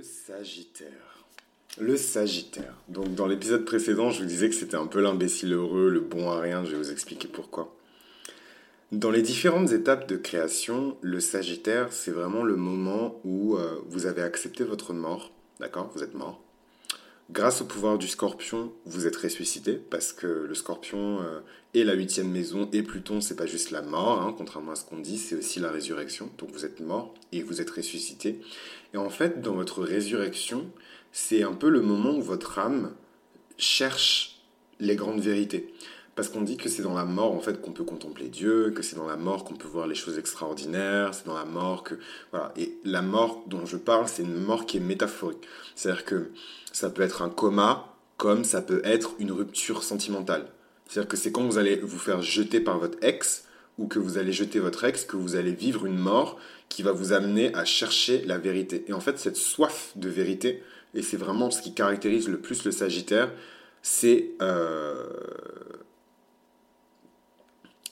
Le 0.00 0.04
Sagittaire. 0.06 1.26
Le 1.78 1.94
Sagittaire. 1.98 2.74
Donc 2.88 3.14
dans 3.14 3.26
l'épisode 3.26 3.66
précédent, 3.66 4.10
je 4.10 4.22
vous 4.22 4.26
disais 4.26 4.48
que 4.48 4.54
c'était 4.54 4.78
un 4.78 4.86
peu 4.86 4.98
l'imbécile 4.98 5.52
heureux, 5.52 5.90
le 5.90 6.00
bon 6.00 6.30
à 6.30 6.40
rien, 6.40 6.64
je 6.64 6.70
vais 6.70 6.78
vous 6.78 6.90
expliquer 6.90 7.28
pourquoi. 7.28 7.76
Dans 8.92 9.10
les 9.10 9.20
différentes 9.20 9.72
étapes 9.72 10.08
de 10.08 10.16
création, 10.16 10.96
le 11.02 11.20
Sagittaire, 11.20 11.92
c'est 11.92 12.12
vraiment 12.12 12.42
le 12.42 12.56
moment 12.56 13.20
où 13.24 13.56
euh, 13.56 13.78
vous 13.88 14.06
avez 14.06 14.22
accepté 14.22 14.64
votre 14.64 14.94
mort, 14.94 15.32
d'accord? 15.58 15.90
Vous 15.94 16.02
êtes 16.02 16.14
mort. 16.14 16.40
Grâce 17.32 17.60
au 17.60 17.64
pouvoir 17.64 17.96
du 17.96 18.08
scorpion, 18.08 18.72
vous 18.86 19.06
êtes 19.06 19.14
ressuscité, 19.14 19.74
parce 19.74 20.12
que 20.12 20.26
le 20.26 20.54
scorpion 20.54 21.20
euh, 21.22 21.38
et 21.74 21.84
la 21.84 21.94
huitième 21.94 22.28
maison 22.28 22.68
et 22.72 22.82
Pluton, 22.82 23.20
c'est 23.20 23.36
pas 23.36 23.46
juste 23.46 23.70
la 23.70 23.82
mort, 23.82 24.20
hein, 24.20 24.34
contrairement 24.36 24.72
à 24.72 24.74
ce 24.74 24.84
qu'on 24.84 24.98
dit, 24.98 25.16
c'est 25.16 25.36
aussi 25.36 25.60
la 25.60 25.70
résurrection. 25.70 26.28
Donc 26.38 26.50
vous 26.50 26.64
êtes 26.64 26.80
mort 26.80 27.14
et 27.30 27.44
vous 27.44 27.60
êtes 27.60 27.70
ressuscité. 27.70 28.40
Et 28.94 28.96
en 28.96 29.10
fait, 29.10 29.40
dans 29.42 29.54
votre 29.54 29.84
résurrection, 29.84 30.72
c'est 31.12 31.44
un 31.44 31.52
peu 31.52 31.68
le 31.68 31.82
moment 31.82 32.16
où 32.16 32.22
votre 32.22 32.58
âme 32.58 32.94
cherche 33.56 34.40
les 34.80 34.96
grandes 34.96 35.20
vérités. 35.20 35.72
Parce 36.20 36.28
qu'on 36.28 36.42
dit 36.42 36.58
que 36.58 36.68
c'est 36.68 36.82
dans 36.82 36.92
la 36.92 37.06
mort 37.06 37.32
en 37.32 37.40
fait 37.40 37.62
qu'on 37.62 37.72
peut 37.72 37.82
contempler 37.82 38.28
Dieu, 38.28 38.72
que 38.76 38.82
c'est 38.82 38.94
dans 38.94 39.06
la 39.06 39.16
mort 39.16 39.42
qu'on 39.42 39.54
peut 39.54 39.66
voir 39.66 39.86
les 39.86 39.94
choses 39.94 40.18
extraordinaires, 40.18 41.14
c'est 41.14 41.24
dans 41.24 41.32
la 41.32 41.46
mort 41.46 41.82
que 41.82 41.94
voilà. 42.30 42.52
Et 42.58 42.76
la 42.84 43.00
mort 43.00 43.42
dont 43.46 43.64
je 43.64 43.78
parle, 43.78 44.06
c'est 44.06 44.24
une 44.24 44.38
mort 44.38 44.66
qui 44.66 44.76
est 44.76 44.80
métaphorique. 44.80 45.48
C'est-à-dire 45.74 46.04
que 46.04 46.30
ça 46.72 46.90
peut 46.90 47.00
être 47.00 47.22
un 47.22 47.30
coma, 47.30 47.96
comme 48.18 48.44
ça 48.44 48.60
peut 48.60 48.82
être 48.84 49.14
une 49.18 49.32
rupture 49.32 49.82
sentimentale. 49.82 50.44
C'est-à-dire 50.86 51.08
que 51.08 51.16
c'est 51.16 51.32
quand 51.32 51.46
vous 51.46 51.56
allez 51.56 51.76
vous 51.76 51.98
faire 51.98 52.20
jeter 52.20 52.60
par 52.60 52.78
votre 52.78 52.98
ex 53.00 53.46
ou 53.78 53.86
que 53.86 53.98
vous 53.98 54.18
allez 54.18 54.34
jeter 54.34 54.58
votre 54.58 54.84
ex 54.84 55.06
que 55.06 55.16
vous 55.16 55.36
allez 55.36 55.52
vivre 55.52 55.86
une 55.86 55.98
mort 55.98 56.38
qui 56.68 56.82
va 56.82 56.92
vous 56.92 57.14
amener 57.14 57.54
à 57.54 57.64
chercher 57.64 58.26
la 58.26 58.36
vérité. 58.36 58.84
Et 58.88 58.92
en 58.92 59.00
fait, 59.00 59.18
cette 59.18 59.38
soif 59.38 59.92
de 59.96 60.10
vérité, 60.10 60.62
et 60.92 61.00
c'est 61.00 61.16
vraiment 61.16 61.50
ce 61.50 61.62
qui 61.62 61.72
caractérise 61.72 62.28
le 62.28 62.38
plus 62.38 62.66
le 62.66 62.72
Sagittaire, 62.72 63.32
c'est 63.80 64.32
euh, 64.42 65.06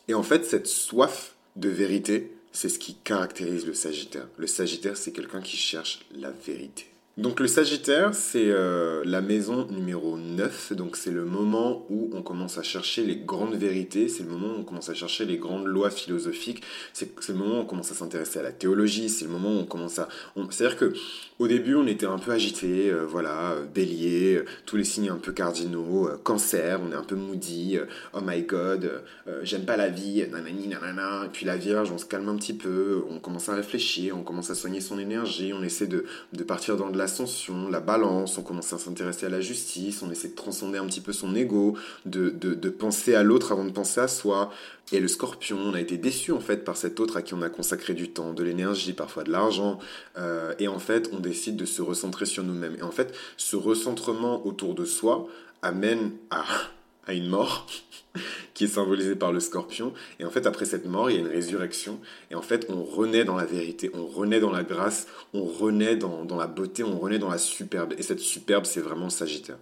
et 0.09 0.15
en 0.15 0.23
fait, 0.23 0.45
cette 0.45 0.67
soif 0.67 1.35
de 1.57 1.69
vérité, 1.69 2.33
c'est 2.51 2.71
ce 2.71 2.79
qui 2.79 2.95
caractérise 2.95 3.67
le 3.67 3.75
Sagittaire. 3.75 4.27
Le 4.39 4.47
Sagittaire, 4.47 4.97
c'est 4.97 5.13
quelqu'un 5.13 5.43
qui 5.43 5.57
cherche 5.57 6.01
la 6.13 6.31
vérité. 6.31 6.87
Donc 7.19 7.41
le 7.41 7.49
Sagittaire, 7.49 8.15
c'est 8.15 8.49
euh, 8.49 9.03
la 9.05 9.21
maison 9.21 9.67
numéro 9.73 10.17
9, 10.17 10.75
donc 10.75 10.95
c'est 10.95 11.11
le 11.11 11.25
moment 11.25 11.85
où 11.91 12.09
on 12.15 12.23
commence 12.23 12.59
à 12.59 12.63
chercher 12.63 13.03
les 13.03 13.17
grandes 13.17 13.57
vérités, 13.57 14.07
c'est 14.07 14.23
le 14.23 14.29
moment 14.29 14.55
où 14.55 14.61
on 14.61 14.63
commence 14.63 14.89
à 14.89 14.95
chercher 14.95 15.25
les 15.25 15.37
grandes 15.37 15.67
lois 15.67 15.91
philosophiques, 15.91 16.63
c'est 16.93 17.11
le 17.29 17.35
moment 17.35 17.57
où 17.57 17.63
on 17.63 17.65
commence 17.65 17.91
à 17.91 17.97
s'intéresser 17.97 18.39
à 18.39 18.45
la 18.45 18.53
théologie, 18.53 19.09
c'est 19.09 19.25
le 19.25 19.33
moment 19.33 19.51
où 19.51 19.59
on 19.59 19.65
commence 19.65 19.99
à... 19.99 20.09
C'est-à-dire 20.51 20.79
que 20.79 20.93
au 21.41 21.49
début, 21.49 21.75
on 21.75 21.89
était 21.89 22.07
un 22.07 22.19
peu 22.19 22.31
agité, 22.31 22.89
euh, 22.89 23.05
voilà, 23.05 23.51
euh, 23.55 23.65
bélier, 23.65 24.45
tous 24.65 24.77
les 24.77 24.85
signes 24.85 25.11
un 25.11 25.17
peu 25.17 25.33
cardinaux, 25.33 26.09
cancer, 26.23 26.81
on 26.87 26.93
est 26.93 26.97
un 26.97 27.03
peu 27.03 27.17
moody, 27.17 27.79
oh 28.13 28.21
my 28.23 28.43
god, 28.43 29.03
j'aime 29.43 29.65
pas 29.65 29.77
la 29.77 29.89
vie, 29.89 30.25
nanani, 30.31 30.69
nanana, 30.69 31.25
et 31.27 31.31
puis 31.31 31.47
la 31.47 31.57
Vierge, 31.57 31.91
on 31.91 31.99
se 31.99 32.07
calme 32.07 32.29
un 32.29 32.37
petit 32.37 32.55
peu, 32.55 33.03
on 33.11 33.19
commence 33.19 33.49
à 33.49 33.57
réfléchir, 33.57 34.17
on 34.17 34.23
commence 34.23 34.51
à 34.51 34.55
soigner 34.55 34.81
son 34.81 35.01
énergie, 35.01 35.53
on 35.53 35.65
essaie 35.65 35.89
de, 35.89 36.05
de 36.33 36.45
partir 36.45 36.77
dans 36.77 36.91
de 36.91 36.99
la 36.99 37.08
l'ascension, 37.09 37.71
la 37.71 37.81
balance, 37.81 38.37
on 38.37 38.43
commence 38.43 38.73
à 38.75 38.79
s'intéresser 38.79 39.25
à 39.25 39.31
la 39.31 39.41
justice, 39.41 40.03
on 40.03 40.11
essaie 40.11 40.29
de 40.29 40.35
transcender 40.35 40.77
un 40.77 40.87
petit 40.87 41.01
peu 41.01 41.15
son 41.15 41.35
ego, 41.35 41.75
de, 42.05 42.29
de, 42.29 42.69
penser 42.69 43.15
à 43.15 43.23
l'autre 43.23 43.51
avant 43.51 43.65
de 43.65 43.71
penser 43.71 44.01
à 44.01 44.09
soi. 44.09 44.51
Et 44.93 45.01
le 45.01 45.09
scorpion, 45.09 45.59
on 45.59 45.75
a 45.75 45.81
été 45.81 45.97
déçu 45.97 46.33
en 46.33 46.41
fait 46.41 46.65
par 46.65 46.77
cet 46.77 47.01
autre 47.01 47.17
à 47.17 47.23
qui 47.23 47.33
on 47.33 47.41
a 47.41 47.49
consacré 47.49 47.95
du 47.95 48.11
temps, 48.11 48.35
de 48.35 48.43
l'énergie, 48.43 48.93
parfois 48.93 49.25
de 49.25 49.33
l'argent. 49.33 49.79
Euh, 50.19 50.55
et 50.59 50.69
en 50.69 50.79
fait, 50.79 51.11
on 51.15 51.19
décide 51.19 51.57
de 51.57 51.65
se 51.65 51.81
recentrer 51.81 52.27
sur 52.27 52.45
nous-mêmes. 52.45 52.77
Et 52.79 52.83
en 52.83 52.91
fait, 52.91 53.15
ce 53.39 53.57
recentrement 53.57 54.47
autour 54.47 54.75
de 54.75 54.85
soi 54.85 55.27
amène 55.63 56.13
à, 56.31 56.45
à 57.09 57.15
une 57.15 57.29
mort. 57.29 57.67
qui 58.55 58.65
est 58.65 58.69
symbolisé 58.69 59.15
par 59.15 59.33
le 59.33 59.41
scorpion. 59.41 59.93
Et 60.19 60.25
en 60.25 60.31
fait, 60.31 60.47
après 60.47 60.65
cette 60.65 60.87
mort, 60.87 61.11
il 61.11 61.15
y 61.15 61.17
a 61.19 61.21
une 61.21 61.29
résurrection. 61.29 62.01
Et 62.31 62.35
en 62.35 62.43
fait, 62.43 62.67
on 62.69 62.83
renaît 62.83 63.25
dans 63.25 63.37
la 63.37 63.45
vérité, 63.45 63.91
on 63.95 64.07
renaît 64.07 64.41
dans 64.41 64.51
la 64.51 64.65
grâce, 64.65 65.07
on 65.33 65.45
renaît 65.45 65.97
dans, 65.97 66.25
dans 66.25 66.37
la 66.37 66.47
beauté, 66.47 66.83
on 66.83 66.99
renaît 66.99 67.19
dans 67.19 67.29
la 67.29 67.39
superbe. 67.39 67.95
Et 67.99 68.03
cette 68.03 68.21
superbe, 68.21 68.65
c'est 68.67 68.81
vraiment 68.81 69.11
Sagittaire. 69.11 69.59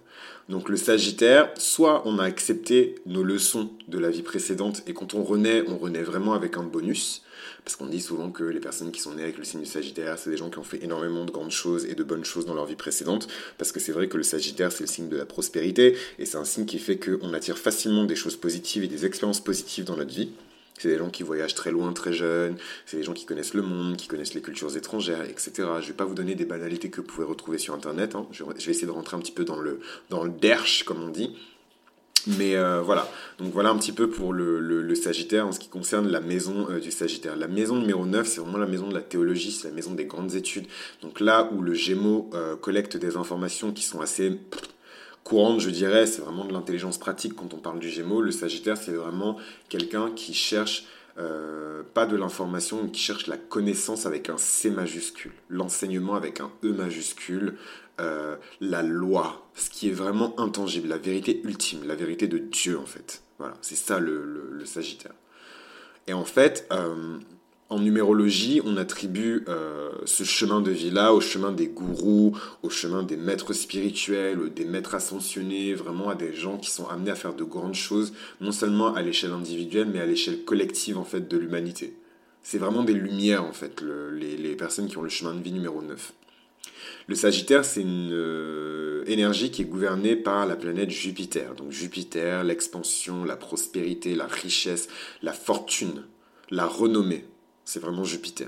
Donc 0.49 0.69
le 0.69 0.77
Sagittaire, 0.77 1.51
soit 1.57 2.03
on 2.05 2.19
a 2.19 2.23
accepté 2.23 2.95
nos 3.05 3.23
leçons 3.23 3.69
de 3.87 3.99
la 3.99 4.09
vie 4.09 4.23
précédente, 4.23 4.81
et 4.87 4.93
quand 4.93 5.13
on 5.13 5.23
renaît, 5.23 5.63
on 5.67 5.77
renaît 5.77 6.03
vraiment 6.03 6.33
avec 6.33 6.57
un 6.57 6.63
bonus. 6.63 7.23
Parce 7.67 7.75
qu'on 7.75 7.87
dit 7.87 7.99
souvent 7.99 8.31
que 8.31 8.45
les 8.45 8.61
personnes 8.61 8.93
qui 8.93 9.01
sont 9.01 9.15
nées 9.15 9.23
avec 9.23 9.37
le 9.37 9.43
signe 9.43 9.59
du 9.59 9.65
Sagittaire, 9.65 10.17
c'est 10.17 10.29
des 10.29 10.37
gens 10.37 10.49
qui 10.49 10.57
ont 10.57 10.63
fait 10.63 10.81
énormément 10.85 11.25
de 11.25 11.31
grandes 11.31 11.51
choses 11.51 11.83
et 11.83 11.95
de 11.95 12.03
bonnes 12.05 12.23
choses 12.23 12.45
dans 12.45 12.53
leur 12.53 12.65
vie 12.65 12.77
précédente. 12.77 13.27
Parce 13.57 13.73
que 13.73 13.81
c'est 13.81 13.91
vrai 13.91 14.07
que 14.07 14.15
le 14.15 14.23
Sagittaire, 14.23 14.71
c'est 14.71 14.85
le 14.85 14.87
signe 14.87 15.09
de 15.09 15.17
la 15.17 15.25
prospérité. 15.25 15.97
Et 16.17 16.25
c'est 16.25 16.37
un 16.37 16.45
signe 16.45 16.65
qui 16.65 16.79
fait 16.79 16.97
qu'on 16.97 17.33
attire 17.33 17.57
facilement 17.57 18.05
des 18.05 18.15
choses 18.15 18.37
positives 18.37 18.85
et 18.85 18.87
des 18.87 19.05
expériences 19.05 19.41
positives 19.41 19.83
dans 19.83 19.97
notre 19.97 20.13
vie. 20.13 20.31
C'est 20.79 20.87
des 20.87 20.97
gens 20.97 21.09
qui 21.09 21.23
voyagent 21.23 21.55
très 21.55 21.71
loin, 21.71 21.91
très 21.91 22.13
jeunes, 22.13 22.55
c'est 22.85 22.95
des 22.95 23.03
gens 23.03 23.11
qui 23.11 23.25
connaissent 23.25 23.53
le 23.53 23.63
monde, 23.63 23.97
qui 23.97 24.07
connaissent 24.07 24.33
les 24.33 24.41
cultures 24.41 24.77
étrangères, 24.77 25.23
etc. 25.23 25.51
Je 25.57 25.61
ne 25.63 25.87
vais 25.87 25.93
pas 25.93 26.05
vous 26.05 26.15
donner 26.15 26.35
des 26.35 26.45
banalités 26.45 26.89
que 26.89 27.01
vous 27.01 27.07
pouvez 27.07 27.27
retrouver 27.27 27.57
sur 27.57 27.73
Internet. 27.73 28.15
Hein. 28.15 28.27
Je, 28.31 28.45
vais 28.45 28.53
essayer 28.55 28.87
de 28.87 28.91
rentrer 28.91 29.17
un 29.17 29.19
petit 29.19 29.33
peu 29.33 29.43
dans 29.43 29.59
le, 29.59 29.81
dans 30.09 30.23
le 30.23 30.29
derche, 30.29 30.83
comme 30.83 31.03
on 31.03 31.09
dit. 31.09 31.35
Mais 32.27 32.55
euh, 32.55 32.81
voilà, 32.81 33.09
donc 33.39 33.53
voilà 33.53 33.69
un 33.69 33.77
petit 33.77 33.93
peu 33.93 34.09
pour 34.09 34.33
le, 34.33 34.95
Sagittaire 34.95 35.47
en 35.47 35.51
ce 35.51 35.59
qui 35.59 35.69
concerne 35.69 36.09
la 36.09 36.19
maison 36.19 36.67
euh, 36.69 36.79
du 36.79 36.91
Sagittaire. 36.91 37.35
La 37.37 37.47
maison 37.47 37.75
numéro 37.75 38.05
9, 38.05 38.27
c'est 38.27 38.41
vraiment 38.41 38.57
la 38.57 38.67
maison 38.67 38.87
de 38.87 38.93
la 38.93 39.01
théologie, 39.01 39.51
c'est 39.51 39.69
la 39.69 39.73
maison 39.73 39.93
des 39.93 40.05
grandes 40.05 40.35
études. 40.35 40.65
Donc 41.01 41.19
là 41.19 41.49
où 41.53 41.61
le 41.61 41.73
Gémeaux 41.73 42.29
euh, 42.33 42.55
collecte 42.55 42.97
des 42.97 43.15
informations 43.15 43.71
qui 43.71 43.83
sont 43.83 44.01
assez 44.01 44.39
courantes, 45.23 45.61
je 45.61 45.69
dirais, 45.69 46.05
c'est 46.05 46.21
vraiment 46.21 46.45
de 46.45 46.51
l'intelligence 46.51 46.97
pratique 46.97 47.35
quand 47.35 47.53
on 47.53 47.57
parle 47.57 47.79
du 47.79 47.89
Gémeaux. 47.89 48.21
Le 48.21 48.31
Sagittaire, 48.31 48.75
c'est 48.75 48.91
vraiment 48.91 49.37
quelqu'un 49.69 50.11
qui 50.11 50.33
cherche 50.33 50.85
pas 51.93 52.05
de 52.05 52.15
l'information, 52.15 52.87
qui 52.87 53.01
cherche 53.01 53.27
la 53.27 53.37
connaissance 53.37 54.05
avec 54.05 54.29
un 54.29 54.37
C 54.37 54.69
majuscule, 54.69 55.31
l'enseignement 55.49 56.15
avec 56.15 56.41
un 56.41 56.51
E 56.63 56.71
majuscule, 56.71 57.57
euh, 57.99 58.35
la 58.61 58.83
loi, 58.83 59.49
ce 59.55 59.71
qui 59.71 59.89
est 59.89 59.93
vraiment 59.93 60.39
intangible, 60.39 60.87
la 60.87 60.99
vérité 60.99 61.41
ultime, 61.43 61.87
la 61.87 61.95
vérité 61.95 62.27
de 62.27 62.37
Dieu 62.37 62.77
en 62.77 62.85
fait. 62.85 63.23
Voilà, 63.39 63.55
c'est 63.61 63.75
ça 63.75 63.99
le, 63.99 64.61
Sagittaire. 64.65 65.13
Et 66.05 66.13
en 66.13 66.25
fait, 66.25 66.67
euh, 66.71 67.17
en 67.69 67.79
numérologie, 67.79 68.61
on 68.63 68.77
attribue 68.77 69.43
euh, 69.49 69.91
ce 70.05 70.23
chemin 70.23 70.61
de 70.61 70.71
vie-là 70.71 71.13
au 71.13 71.19
chemin 71.19 71.51
des 71.51 71.67
gourous, 71.67 72.37
au 72.63 72.69
chemin 72.69 73.03
des 73.03 73.17
maîtres 73.17 73.53
spirituels, 73.53 74.53
des 74.53 74.63
maîtres 74.63 74.95
ascensionnés, 74.95 75.73
vraiment 75.73 76.09
à 76.09 76.15
des 76.15 76.33
gens 76.33 76.57
qui 76.57 76.71
sont 76.71 76.87
amenés 76.87 77.11
à 77.11 77.15
faire 77.15 77.33
de 77.33 77.43
grandes 77.43 77.75
choses, 77.75 78.13
non 78.39 78.53
seulement 78.53 78.93
à 78.95 79.01
l'échelle 79.01 79.31
individuelle, 79.31 79.89
mais 79.91 79.99
à 79.99 80.05
l'échelle 80.05 80.45
collective 80.45 80.97
en 80.97 81.03
fait 81.03 81.27
de 81.27 81.37
l'humanité. 81.37 81.93
C'est 82.41 82.57
vraiment 82.57 82.83
des 82.83 82.93
lumières 82.93 83.43
en 83.43 83.51
fait, 83.51 83.83
les, 84.13 84.55
personnes 84.55 84.87
qui 84.87 84.97
ont 84.97 85.03
le 85.03 85.09
chemin 85.09 85.33
de 85.33 85.43
vie 85.43 85.51
numéro 85.51 85.81
9. 85.81 86.13
Le 87.07 87.15
Sagittaire, 87.15 87.65
c'est 87.65 87.81
une 87.81 88.11
euh, 88.13 89.03
énergie 89.07 89.51
qui 89.51 89.63
est 89.63 89.65
gouvernée 89.65 90.15
par 90.15 90.45
la 90.45 90.55
planète 90.55 90.89
Jupiter. 90.89 91.53
Donc 91.55 91.71
Jupiter, 91.71 92.45
l'expansion, 92.45 93.25
la 93.25 93.35
prospérité, 93.35 94.15
la 94.15 94.27
richesse, 94.27 94.87
la 95.21 95.33
fortune, 95.33 96.03
la 96.49 96.65
renommée. 96.65 97.25
C'est 97.67 97.81
vraiment 97.81 98.05
Jupiter. 98.05 98.47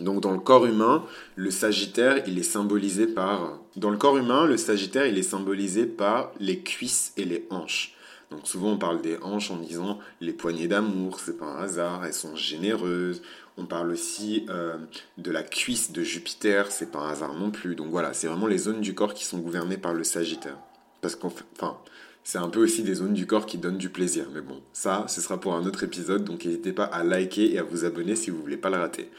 Donc 0.00 0.20
dans 0.20 0.32
le 0.32 0.40
corps 0.40 0.66
humain, 0.66 1.04
le 1.36 1.52
Sagittaire, 1.52 2.24
il 2.26 2.40
est 2.40 2.42
symbolisé 2.42 3.06
par... 3.06 3.60
Dans 3.76 3.90
le 3.90 3.98
corps 3.98 4.18
humain, 4.18 4.46
le 4.46 4.56
Sagittaire, 4.56 5.06
il 5.06 5.16
est 5.16 5.22
symbolisé 5.22 5.86
par 5.86 6.32
les 6.40 6.58
cuisses 6.58 7.12
et 7.16 7.24
les 7.24 7.46
hanches. 7.50 7.94
Donc 8.32 8.48
souvent 8.48 8.72
on 8.72 8.78
parle 8.78 9.00
des 9.00 9.16
hanches 9.22 9.52
en 9.52 9.58
disant 9.58 10.00
les 10.20 10.32
poignées 10.32 10.66
d'amour, 10.66 11.20
c'est 11.20 11.38
pas 11.38 11.46
un 11.46 11.62
hasard, 11.62 12.04
elles 12.04 12.12
sont 12.12 12.34
généreuses. 12.34 13.22
On 13.56 13.64
parle 13.64 13.92
aussi 13.92 14.44
euh, 14.48 14.76
de 15.16 15.30
la 15.30 15.44
cuisse 15.44 15.92
de 15.92 16.02
Jupiter, 16.02 16.72
c'est 16.72 16.90
pas 16.90 16.98
un 16.98 17.10
hasard 17.10 17.34
non 17.34 17.52
plus. 17.52 17.76
Donc 17.76 17.90
voilà, 17.90 18.12
c'est 18.12 18.26
vraiment 18.26 18.48
les 18.48 18.58
zones 18.58 18.80
du 18.80 18.92
corps 18.92 19.14
qui 19.14 19.24
sont 19.24 19.38
gouvernées 19.38 19.78
par 19.78 19.94
le 19.94 20.02
Sagittaire. 20.02 20.58
Parce 21.00 21.14
qu'en 21.14 21.32
enfin, 21.52 21.78
c'est 22.24 22.38
un 22.38 22.48
peu 22.48 22.62
aussi 22.62 22.82
des 22.82 22.94
zones 22.94 23.14
du 23.14 23.26
corps 23.26 23.46
qui 23.46 23.58
donnent 23.58 23.78
du 23.78 23.90
plaisir. 23.90 24.26
Mais 24.32 24.40
bon, 24.40 24.60
ça, 24.72 25.04
ce 25.08 25.20
sera 25.20 25.40
pour 25.40 25.54
un 25.54 25.64
autre 25.64 25.82
épisode, 25.84 26.24
donc 26.24 26.44
n'hésitez 26.44 26.72
pas 26.72 26.84
à 26.84 27.02
liker 27.02 27.52
et 27.52 27.58
à 27.58 27.62
vous 27.62 27.84
abonner 27.84 28.16
si 28.16 28.30
vous 28.30 28.40
voulez 28.40 28.56
pas 28.56 28.70
le 28.70 28.76
rater. 28.76 29.10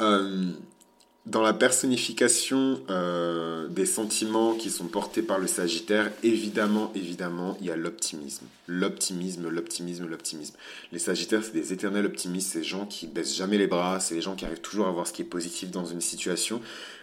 Euh, 0.00 0.50
dans 1.26 1.40
la 1.40 1.54
personnification 1.54 2.80
euh, 2.90 3.66
des 3.68 3.86
sentiments 3.86 4.52
qui 4.54 4.68
sont 4.70 4.84
portés 4.84 5.22
par 5.22 5.38
le 5.38 5.46
Sagittaire, 5.46 6.10
évidemment, 6.22 6.92
évidemment, 6.94 7.56
il 7.60 7.66
y 7.66 7.70
a 7.70 7.76
l'optimisme. 7.76 8.44
L'optimisme, 8.68 9.48
l'optimisme, 9.48 10.06
l'optimisme. 10.06 10.54
Les 10.92 10.98
Sagittaires, 10.98 11.42
c'est 11.42 11.54
des 11.54 11.72
éternels 11.72 12.04
optimistes, 12.04 12.50
c'est 12.52 12.58
des 12.58 12.64
gens 12.64 12.84
qui 12.84 13.06
baissent 13.06 13.34
jamais 13.34 13.56
les 13.56 13.66
bras, 13.66 14.00
c'est 14.00 14.14
des 14.14 14.20
gens 14.20 14.34
qui 14.34 14.44
arrivent 14.44 14.60
toujours 14.60 14.86
à 14.86 14.90
voir 14.90 15.06
ce 15.06 15.14
qui 15.14 15.22
est 15.22 15.26
positif 15.26 15.70
dans 15.70 15.86
une 15.86 16.02
situation. 16.02 16.60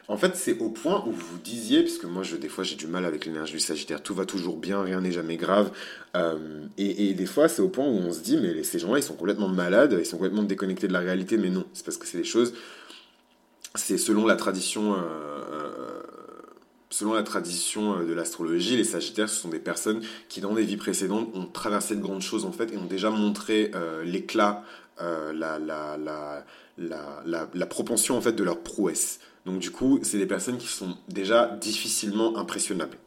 En 0.08 0.18
fait, 0.18 0.36
c'est 0.36 0.60
au 0.60 0.70
point 0.70 1.04
où 1.08 1.12
vous 1.12 1.38
disiez, 1.40 1.82
puisque 1.82 2.04
moi, 2.04 2.22
des 2.40 2.50
fois, 2.50 2.64
j'ai 2.64 2.76
du 2.76 2.86
mal 2.86 3.06
avec 3.06 3.26
l'énergie 3.26 3.54
du 3.54 3.60
Sagittaire, 3.60 4.04
tout 4.04 4.14
va 4.14 4.26
toujours 4.26 4.58
bien, 4.58 4.84
rien 4.84 5.02
n'est 5.02 5.12
jamais 5.12 5.38
grave. 5.38 5.72
Euh, 6.16 6.38
et, 6.78 7.14
des 7.16 7.26
fois, 7.26 7.48
c'est 7.48 7.64
au 7.64 7.70
point 7.70 7.86
où 7.86 7.98
on 7.98 8.14
se 8.14 8.20
dit, 8.20 8.38
mais 8.38 8.64
ces 8.64 8.78
gens-là, 8.78 9.00
ils 9.00 9.04
sont 9.04 9.16
complètement 9.16 9.48
malades, 9.48 9.98
ils 10.00 10.06
sont 10.06 10.18
complètement 10.18 10.44
déconnectés 10.44 10.88
de 10.88 10.94
la 10.94 11.00
réalité, 11.00 11.38
mais 11.38 11.50
non, 11.50 11.66
c'est 11.74 11.84
parce 11.84 11.98
que 11.98 12.06
c'est 12.06 12.20
des 12.20 12.24
choses 12.24 12.54
c'est 13.76 13.98
selon 13.98 14.26
la 14.26 14.36
tradition 14.36 14.94
euh, 14.94 14.98
euh, 14.98 16.04
euh, 17.04 18.06
de 18.06 18.14
l'astrologie, 18.14 18.76
les 18.76 18.84
Sagittaires, 18.84 19.30
ce 19.30 19.36
sont 19.36 19.50
des 19.50 19.60
personnes 19.60 20.02
qui, 20.28 20.42
dans 20.42 20.54
des 20.54 20.64
vies 20.64 20.78
précédentes, 20.78 21.30
ont 21.34 21.46
traversé 21.46 21.96
de 21.96 22.02
grandes 22.02 22.22
choses 22.22 22.46
en 22.46 22.52
fait 22.52 22.74
et 22.74 22.78
ont 22.78 22.86
déjà 22.86 23.10
montré 23.10 23.72
l'éclat, 24.04 24.64
la, 25.00 25.58
la, 25.58 25.98
la, 25.98 26.46
la, 27.54 27.66
propension 27.66 28.18
en 28.18 28.22
fait 28.22 28.34
de 28.34 28.44
leur 28.44 28.60
prouesse. 28.60 29.20
Donc 29.46 29.60
du 29.60 29.72
coup, 29.72 30.00
c'est 30.04 30.18
des 30.18 30.28
personnes 30.28 30.58
qui 30.58 30.68
sont 30.68 30.98
déjà 31.08 31.48
difficilement 31.48 32.38
impressionnables. 32.38 32.98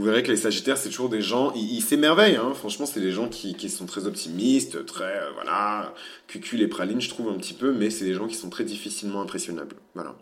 Vous 0.00 0.06
verrez 0.06 0.22
que 0.22 0.30
les 0.30 0.38
Sagittaires, 0.38 0.78
c'est 0.78 0.88
toujours 0.88 1.10
des 1.10 1.20
gens, 1.20 1.52
ils, 1.54 1.82
s'émerveillent, 1.82 2.36
hein. 2.36 2.54
franchement, 2.54 2.86
c'est 2.86 3.00
des 3.00 3.12
gens 3.12 3.28
qui, 3.28 3.68
sont 3.68 3.84
très 3.84 4.06
optimistes, 4.06 4.86
très, 4.86 5.20
voilà, 5.34 5.94
cucu 6.26 6.56
les 6.56 6.68
pralines, 6.68 7.02
je 7.02 7.10
trouve 7.10 7.28
un 7.28 7.36
petit 7.36 7.52
peu, 7.52 7.70
mais 7.74 7.90
c'est 7.90 8.06
des 8.06 8.14
gens 8.14 8.26
qui 8.26 8.34
sont 8.34 8.48
très 8.48 8.64
difficilement 8.64 9.20
impressionnables. 9.20 9.76
Voilà. 9.94 10.16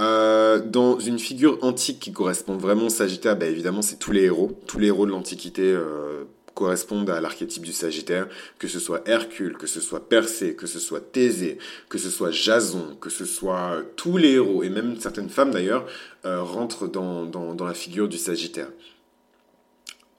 Euh, 0.00 0.58
dans 0.58 0.98
une 0.98 1.20
figure 1.20 1.62
antique 1.62 2.00
qui 2.00 2.12
correspond 2.12 2.56
vraiment 2.56 2.86
au 2.86 2.88
Sagittaire, 2.90 3.38
bah, 3.38 3.46
évidemment, 3.46 3.80
c'est 3.80 4.00
tous 4.00 4.10
les 4.10 4.22
héros. 4.22 4.60
Tous 4.66 4.80
les 4.80 4.88
héros 4.88 5.06
de 5.06 5.12
l'Antiquité 5.12 5.62
euh, 5.62 6.24
correspondent 6.54 7.10
à 7.10 7.20
l'archétype 7.20 7.64
du 7.64 7.72
Sagittaire, 7.72 8.28
que 8.58 8.68
ce 8.68 8.78
soit 8.78 9.06
Hercule, 9.06 9.56
que 9.56 9.66
ce 9.66 9.80
soit 9.80 10.08
Persée, 10.08 10.54
que 10.54 10.66
ce 10.66 10.78
soit 10.78 11.00
Thésée, 11.00 11.58
que 11.88 11.98
ce 11.98 12.10
soit 12.10 12.30
Jason, 12.30 12.96
que 13.00 13.10
ce 13.10 13.24
soit 13.24 13.82
tous 13.96 14.16
les 14.16 14.32
héros, 14.32 14.62
et 14.62 14.70
même 14.70 14.98
certaines 14.98 15.28
femmes 15.28 15.50
d'ailleurs, 15.50 15.86
euh, 16.24 16.42
rentrent 16.42 16.86
dans, 16.86 17.56
la 17.66 17.74
figure 17.74 18.08
du 18.08 18.18
Sagittaire. 18.18 18.68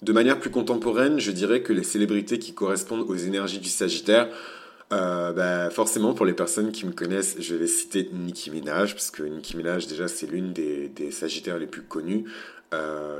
De 0.01 0.11
manière 0.11 0.39
plus 0.39 0.51
contemporaine, 0.51 1.19
je 1.19 1.31
dirais 1.31 1.61
que 1.61 1.73
les 1.73 1.83
célébrités 1.83 2.37
qui 2.37 2.53
correspondent 2.53 3.09
aux 3.09 3.15
énergies 3.15 3.59
du 3.59 3.69
Sagittaire 3.69 4.29
euh, 4.93 5.33
bah, 5.33 5.71
forcément, 5.71 6.13
pour 6.13 6.27
les 6.27 6.33
personnes 6.33 6.71
qui 6.71 6.85
me 6.85 6.91
connaissent, 6.91 7.37
je 7.39 7.55
vais 7.55 7.65
citer 7.65 8.07
Nicki 8.13 8.51
Minaj, 8.51 8.93
parce 8.93 9.09
que 9.09 9.23
Nicki 9.23 9.57
Minaj, 9.57 9.87
déjà, 9.87 10.07
c'est 10.07 10.27
l'une 10.27 10.53
des, 10.53 11.11
Sagittaires 11.11 11.57
les 11.57 11.65
plus 11.65 11.81
connus. 11.81 12.25
Euh, 12.73 13.19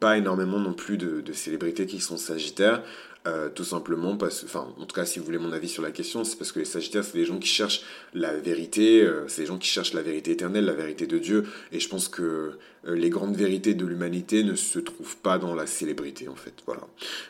pas 0.00 0.16
énormément 0.16 0.58
non 0.58 0.72
plus 0.72 0.96
de, 0.96 1.32
célébrités 1.32 1.86
qui 1.86 2.00
sont 2.00 2.16
Sagittaires. 2.16 2.82
Euh, 3.26 3.50
tout 3.50 3.64
simplement 3.64 4.16
parce 4.16 4.44
enfin 4.44 4.66
en 4.80 4.86
tout 4.86 4.94
cas 4.94 5.04
si 5.04 5.18
vous 5.18 5.26
voulez 5.26 5.36
mon 5.36 5.52
avis 5.52 5.68
sur 5.68 5.82
la 5.82 5.90
question 5.90 6.24
c'est 6.24 6.38
parce 6.38 6.52
que 6.52 6.58
les 6.58 6.64
sagittaires 6.64 7.04
c'est 7.04 7.18
des 7.18 7.26
gens 7.26 7.38
qui 7.38 7.48
cherchent 7.48 7.82
la 8.14 8.32
vérité 8.32 9.02
euh, 9.02 9.28
c'est 9.28 9.42
des 9.42 9.46
gens 9.46 9.58
qui 9.58 9.68
cherchent 9.68 9.92
la 9.92 10.00
vérité 10.00 10.30
éternelle 10.30 10.64
la 10.64 10.72
vérité 10.72 11.06
de 11.06 11.18
Dieu 11.18 11.44
et 11.70 11.80
je 11.80 11.88
pense 11.90 12.08
que 12.08 12.22
euh, 12.22 12.96
les 12.96 13.10
grandes 13.10 13.36
vérités 13.36 13.74
de 13.74 13.84
l'humanité 13.84 14.42
ne 14.42 14.54
se 14.54 14.78
trouvent 14.78 15.18
pas 15.18 15.36
dans 15.36 15.54
la 15.54 15.66
célébrité 15.66 16.28
en 16.28 16.34
fait 16.34 16.54
voilà 16.64 16.80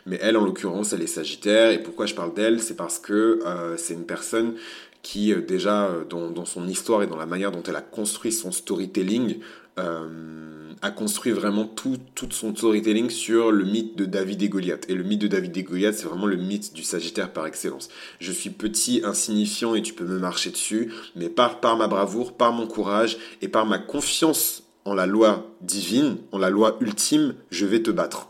mais 0.06 0.16
elle 0.22 0.36
en 0.36 0.44
l'occurrence 0.44 0.92
elle 0.92 1.02
est 1.02 1.08
sagittaire 1.08 1.72
et 1.72 1.82
pourquoi 1.82 2.06
je 2.06 2.14
parle 2.14 2.34
d'elle? 2.34 2.62
C'est 2.62 2.76
parce 2.76 3.00
que 3.00 3.40
c'est 3.76 3.94
une 3.94 4.06
personne 4.06 4.54
qui 5.02 5.34
déjà 5.34 5.90
dans, 6.08 6.30
dans, 6.30 6.44
son 6.44 6.68
histoire 6.68 7.02
et 7.02 7.06
dans 7.06 7.16
la 7.16 7.26
manière 7.26 7.52
dont 7.52 7.62
elle 7.66 7.76
a 7.76 7.80
construit 7.80 8.32
son 8.32 8.52
storytelling 8.52 9.38
euh, 9.78 10.72
a 10.82 10.90
construit 10.90 11.32
vraiment 11.32 11.66
tout, 11.66 11.98
tout 12.14 12.28
son 12.30 12.54
storytelling 12.54 13.10
sur 13.10 13.52
le 13.52 13.64
mythe 13.64 13.96
de 13.96 14.06
David 14.06 14.42
et 14.42 14.48
Goliath. 14.48 14.88
Et 14.88 14.94
le 14.94 15.02
mythe 15.02 15.20
de 15.20 15.26
David 15.26 15.54
et 15.56 15.62
Goliath, 15.62 15.94
c'est 15.94 16.06
vraiment 16.06 16.26
le 16.26 16.36
mythe 16.36 16.72
du 16.72 16.82
Sagittaire 16.82 17.32
par 17.32 17.46
excellence. 17.46 17.90
Je 18.18 18.32
suis 18.32 18.48
petit, 18.48 19.02
insignifiant 19.04 19.74
et 19.74 19.82
tu 19.82 19.92
peux 19.92 20.06
me 20.06 20.18
marcher 20.18 20.50
dessus, 20.50 20.90
mais 21.16 21.28
par, 21.28 21.60
par 21.60 21.76
ma 21.76 21.86
bravoure, 21.86 22.32
par 22.32 22.52
mon 22.52 22.66
courage 22.66 23.18
et 23.42 23.48
par 23.48 23.66
ma 23.66 23.78
confiance 23.78 24.62
en 24.86 24.94
la 24.94 25.04
loi 25.04 25.50
divine, 25.60 26.16
en 26.32 26.38
la 26.38 26.48
loi 26.48 26.78
ultime, 26.80 27.34
je 27.50 27.66
vais 27.66 27.82
te 27.82 27.90
battre. 27.90 28.29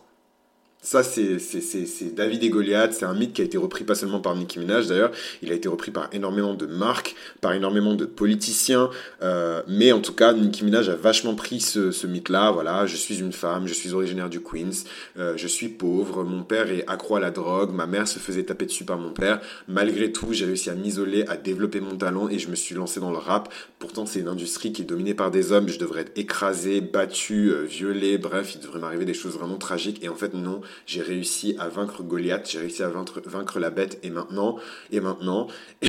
Ça, 0.82 1.02
c'est 1.02 2.14
David 2.14 2.42
et 2.42 2.48
Goliath. 2.48 2.94
C'est 2.94 3.04
un 3.04 3.12
mythe 3.12 3.34
qui 3.34 3.42
a 3.42 3.44
été 3.44 3.58
repris 3.58 3.84
pas 3.84 3.94
seulement 3.94 4.20
par 4.20 4.34
Nicki 4.34 4.58
Minaj 4.58 4.86
d'ailleurs, 4.86 5.10
il 5.42 5.52
a 5.52 5.54
été 5.54 5.68
repris 5.68 5.90
par 5.90 6.08
énormément 6.12 6.54
de 6.54 6.64
marques, 6.64 7.14
par 7.42 7.52
énormément 7.52 7.94
de 7.94 8.06
politiciens. 8.06 8.88
Euh, 9.22 9.62
mais 9.68 9.92
en 9.92 10.00
tout 10.00 10.14
cas, 10.14 10.32
Nicki 10.32 10.64
Minaj 10.64 10.88
a 10.88 10.96
vachement 10.96 11.34
pris 11.34 11.60
ce, 11.60 11.90
ce 11.90 12.06
mythe-là. 12.06 12.50
Voilà, 12.50 12.86
je 12.86 12.96
suis 12.96 13.20
une 13.20 13.32
femme, 13.32 13.66
je 13.66 13.74
suis 13.74 13.92
originaire 13.92 14.30
du 14.30 14.40
Queens, 14.40 14.84
euh, 15.18 15.34
je 15.36 15.46
suis 15.46 15.68
pauvre, 15.68 16.24
mon 16.24 16.44
père 16.44 16.70
est 16.70 16.88
accro 16.88 17.16
à 17.16 17.20
la 17.20 17.30
drogue, 17.30 17.72
ma 17.72 17.86
mère 17.86 18.08
se 18.08 18.18
faisait 18.18 18.44
taper 18.44 18.64
dessus 18.64 18.84
par 18.84 18.96
mon 18.96 19.10
père. 19.10 19.40
Malgré 19.68 20.10
tout, 20.12 20.32
j'ai 20.32 20.46
réussi 20.46 20.70
à 20.70 20.74
m'isoler, 20.74 21.26
à 21.28 21.36
développer 21.36 21.80
mon 21.80 21.96
talent 21.96 22.30
et 22.30 22.38
je 22.38 22.48
me 22.48 22.56
suis 22.56 22.74
lancé 22.74 23.00
dans 23.00 23.10
le 23.10 23.18
rap. 23.18 23.52
Pourtant, 23.78 24.06
c'est 24.06 24.20
une 24.20 24.28
industrie 24.28 24.72
qui 24.72 24.82
est 24.82 24.86
dominée 24.86 25.14
par 25.14 25.30
des 25.30 25.52
hommes. 25.52 25.68
Je 25.68 25.78
devrais 25.78 26.02
être 26.02 26.12
écrasé, 26.16 26.80
battu, 26.80 27.52
euh, 27.52 27.64
violé. 27.64 28.16
Bref, 28.16 28.54
il 28.54 28.62
devrait 28.62 28.80
m'arriver 28.80 29.04
des 29.04 29.14
choses 29.14 29.34
vraiment 29.34 29.58
tragiques. 29.58 30.02
Et 30.02 30.08
en 30.08 30.14
fait, 30.14 30.32
non 30.32 30.62
j'ai 30.86 31.02
réussi 31.02 31.56
à 31.58 31.68
vaincre 31.68 32.02
Goliath, 32.02 32.48
j'ai 32.50 32.58
réussi 32.58 32.82
à 32.82 32.88
vaincre, 32.88 33.58
la 33.58 33.70
bête, 33.70 33.98
et 34.02 34.10
maintenant, 34.10 34.56
et 34.92 35.00
maintenant, 35.00 35.48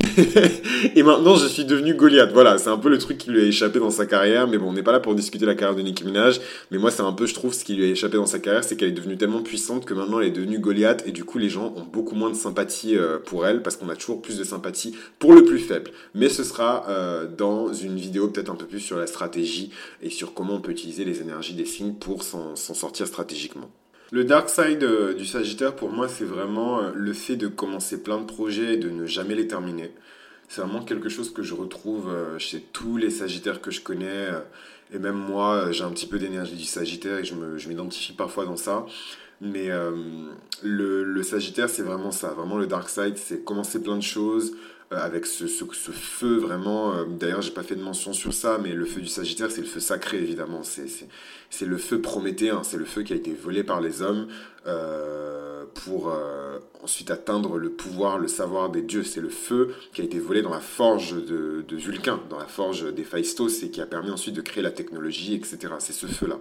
et 0.94 1.02
maintenant 1.02 1.36
je 1.36 1.46
suis 1.46 1.64
devenu 1.64 1.94
Goliath. 1.94 2.32
Voilà, 2.32 2.58
c'est 2.58 2.70
un 2.70 2.78
peu 2.78 2.88
le 2.88 2.98
truc 2.98 3.18
qui 3.18 3.30
lui 3.30 3.40
a 3.40 3.44
échappé 3.44 3.78
dans 3.78 3.90
sa 3.90 4.06
carrière, 4.06 4.46
mais 4.48 4.58
bon, 4.58 4.70
on 4.70 4.72
n'est 4.72 4.82
pas 4.82 4.92
là 4.92 5.00
pour 5.00 5.14
discuter 5.14 5.46
la 5.46 5.54
carrière 5.54 5.76
de 5.76 5.82
Nicki 5.82 6.04
Minaj, 6.04 6.40
mais 6.70 6.78
moi 6.78 6.90
c'est 6.90 7.02
un 7.02 7.12
peu, 7.12 7.26
je 7.26 7.34
trouve, 7.34 7.52
ce 7.52 7.64
qui 7.64 7.74
lui 7.74 7.84
a 7.84 7.88
échappé 7.88 8.16
dans 8.16 8.26
sa 8.26 8.38
carrière, 8.38 8.64
c'est 8.64 8.76
qu'elle 8.76 8.88
est 8.88 8.92
devenue 8.92 9.16
tellement 9.16 9.42
puissante 9.42 9.84
que 9.84 9.94
maintenant 9.94 10.20
elle 10.20 10.28
est 10.28 10.32
devenue 10.32 10.58
Goliath, 10.58 11.04
et 11.06 11.12
du 11.12 11.24
coup 11.24 11.38
les 11.38 11.48
gens 11.48 11.72
ont 11.76 11.84
beaucoup 11.84 12.14
moins 12.14 12.30
de 12.30 12.36
sympathie 12.36 12.96
euh, 12.96 13.18
pour 13.18 13.46
elle, 13.46 13.62
parce 13.62 13.76
qu'on 13.76 13.88
a 13.88 13.96
toujours 13.96 14.22
plus 14.22 14.38
de 14.38 14.44
sympathie 14.44 14.94
pour 15.18 15.32
le 15.32 15.44
plus 15.44 15.58
faible. 15.58 15.90
Mais 16.14 16.28
ce 16.28 16.44
sera 16.44 16.84
euh, 16.88 17.26
dans 17.26 17.72
une 17.72 17.96
vidéo 17.96 18.28
peut-être 18.28 18.50
un 18.50 18.56
peu 18.56 18.66
plus 18.66 18.80
sur 18.80 18.96
la 18.96 19.06
stratégie 19.06 19.70
et 20.02 20.10
sur 20.10 20.34
comment 20.34 20.54
on 20.54 20.60
peut 20.60 20.72
utiliser 20.72 21.04
les 21.04 21.20
énergies 21.20 21.54
des 21.54 21.66
signes 21.66 21.94
pour 21.94 22.22
s'en 22.22 22.54
sortir 22.56 23.06
stratégiquement. 23.06 23.70
Le 24.12 24.24
dark 24.24 24.50
side 24.50 24.84
euh, 24.84 25.14
du 25.14 25.24
Sagittaire, 25.24 25.74
pour 25.74 25.88
moi, 25.88 26.06
c'est 26.06 26.26
vraiment 26.26 26.80
euh, 26.82 26.90
le 26.94 27.14
fait 27.14 27.36
de 27.36 27.48
commencer 27.48 28.02
plein 28.02 28.20
de 28.20 28.26
projets 28.26 28.74
et 28.74 28.76
de 28.76 28.90
ne 28.90 29.06
jamais 29.06 29.34
les 29.34 29.48
terminer. 29.48 29.90
C'est 30.48 30.60
vraiment 30.60 30.82
quelque 30.82 31.08
chose 31.08 31.32
que 31.32 31.42
je 31.42 31.54
retrouve 31.54 32.10
euh, 32.10 32.38
chez 32.38 32.60
tous 32.60 32.98
les 32.98 33.08
Sagittaires 33.08 33.62
que 33.62 33.70
je 33.70 33.80
connais. 33.80 34.28
Et 34.92 34.98
même 34.98 35.16
moi, 35.16 35.72
j'ai 35.72 35.84
un 35.84 35.90
petit 35.90 36.06
peu 36.06 36.18
d'énergie 36.18 36.56
du 36.56 36.64
Sagittaire 36.64 37.20
et 37.20 37.24
je 37.24 37.68
m'identifie 37.68 38.12
parfois 38.12 38.44
dans 38.44 38.58
ça. 38.58 38.84
Mais 39.40 39.70
le, 40.62 41.04
le, 41.04 41.22
Sagittaire, 41.22 41.70
c'est 41.70 41.82
vraiment 41.82 42.10
ça. 42.10 42.34
Vraiment, 42.34 42.58
le 42.58 42.66
dark 42.66 42.90
side, 42.90 43.16
c'est 43.16 43.42
commencer 43.42 43.82
plein 43.82 43.96
de 43.96 44.02
choses, 44.02 44.52
avec 44.96 45.26
ce, 45.26 45.46
feu 45.46 46.36
vraiment. 46.36 47.04
D'ailleurs, 47.04 47.42
j'ai 47.42 47.50
pas 47.50 47.62
fait 47.62 47.76
de 47.76 47.82
mention 47.82 48.12
sur 48.12 48.32
ça, 48.32 48.58
mais 48.62 48.72
le 48.72 48.84
feu 48.84 49.00
du 49.00 49.08
Sagittaire, 49.08 49.50
c'est 49.50 49.60
le 49.60 49.66
feu 49.66 49.80
sacré 49.80 50.18
évidemment. 50.18 50.62
C'est 50.62 51.66
le 51.66 51.76
feu 51.78 52.00
prométhéen, 52.00 52.62
c'est 52.62 52.76
le 52.76 52.84
feu 52.84 53.02
qui 53.02 53.12
a 53.12 53.16
été 53.16 53.32
volé 53.32 53.62
par 53.62 53.80
les 53.80 54.02
hommes 54.02 54.28
euh, 54.66 55.64
pour 55.74 56.10
euh, 56.10 56.58
ensuite 56.82 57.10
atteindre 57.10 57.58
le 57.58 57.70
pouvoir, 57.70 58.18
le 58.18 58.28
savoir 58.28 58.70
des 58.70 58.82
dieux. 58.82 59.02
C'est 59.02 59.20
le 59.20 59.28
feu 59.28 59.74
qui 59.92 60.00
a 60.00 60.04
été 60.04 60.18
volé 60.18 60.42
dans 60.42 60.50
la 60.50 60.60
forge 60.60 61.14
de, 61.14 61.64
de 61.66 61.76
Vulcain, 61.76 62.20
dans 62.30 62.38
la 62.38 62.46
forge 62.46 62.92
des 62.92 63.04
Phaistos, 63.04 63.62
et 63.62 63.70
qui 63.70 63.80
a 63.80 63.86
permis 63.86 64.10
ensuite 64.10 64.34
de 64.34 64.40
créer 64.40 64.62
la 64.62 64.70
technologie, 64.70 65.34
etc. 65.34 65.74
C'est 65.78 65.92
ce 65.92 66.06
feu-là. 66.06 66.38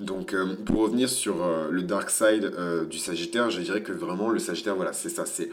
Donc, 0.00 0.32
euh, 0.32 0.56
pour 0.64 0.80
revenir 0.80 1.08
sur 1.08 1.36
le 1.70 1.82
dark 1.82 2.10
side 2.10 2.52
du 2.88 2.98
Sagittaire, 2.98 3.50
je 3.50 3.60
dirais 3.60 3.82
que 3.82 3.92
vraiment 3.92 4.30
le 4.30 4.38
Sagittaire, 4.38 4.76
voilà, 4.76 4.92
c'est 4.92 5.10
ça. 5.10 5.26
C'est 5.26 5.50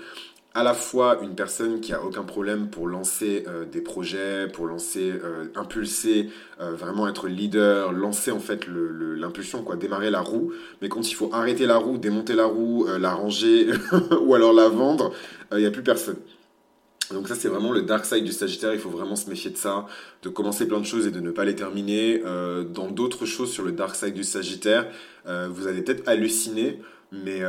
à 0.53 0.63
la 0.63 0.73
fois 0.73 1.19
une 1.21 1.35
personne 1.35 1.81
qui 1.81 1.93
a 1.93 2.03
aucun 2.03 2.23
problème 2.23 2.69
pour 2.69 2.87
lancer 2.87 3.43
euh, 3.47 3.65
des 3.65 3.81
projets, 3.81 4.47
pour 4.47 4.65
lancer, 4.65 5.11
euh, 5.11 5.45
impulser, 5.55 6.31
euh, 6.59 6.71
vraiment 6.71 7.07
être 7.07 7.27
leader, 7.27 7.91
lancer 7.91 8.31
en 8.31 8.39
fait 8.39 8.65
l'impulsion, 8.67 9.61
quoi, 9.61 9.75
démarrer 9.75 10.09
la 10.09 10.21
roue. 10.21 10.51
Mais 10.81 10.89
quand 10.89 11.07
il 11.11 11.13
faut 11.13 11.29
arrêter 11.31 11.67
la 11.67 11.77
roue, 11.77 11.99
démonter 11.99 12.33
la 12.33 12.45
roue, 12.45 12.87
la 12.99 13.13
ranger 13.13 13.67
ou 14.21 14.33
alors 14.33 14.51
la 14.51 14.67
vendre, 14.67 15.13
il 15.51 15.59
n'y 15.59 15.65
a 15.67 15.71
plus 15.71 15.83
personne. 15.83 16.17
Donc 17.11 17.27
ça 17.27 17.35
c'est 17.35 17.49
vraiment 17.49 17.71
le 17.71 17.83
dark 17.83 18.05
side 18.05 18.23
du 18.23 18.33
Sagittaire, 18.33 18.73
il 18.73 18.79
faut 18.79 18.89
vraiment 18.89 19.15
se 19.15 19.29
méfier 19.29 19.51
de 19.51 19.57
ça, 19.57 19.85
de 20.23 20.29
commencer 20.29 20.67
plein 20.67 20.79
de 20.79 20.85
choses 20.85 21.05
et 21.05 21.11
de 21.11 21.19
ne 21.19 21.29
pas 21.29 21.45
les 21.45 21.55
terminer. 21.55 22.21
dans 22.73 22.89
d'autres 22.89 23.25
choses 23.25 23.51
sur 23.51 23.63
le 23.63 23.71
dark 23.71 23.95
side 23.95 24.13
du 24.13 24.23
Sagittaire, 24.23 24.87
vous 25.25 25.67
allez 25.67 25.83
peut-être 25.83 26.05
halluciner, 26.07 26.81
mais 27.13 27.41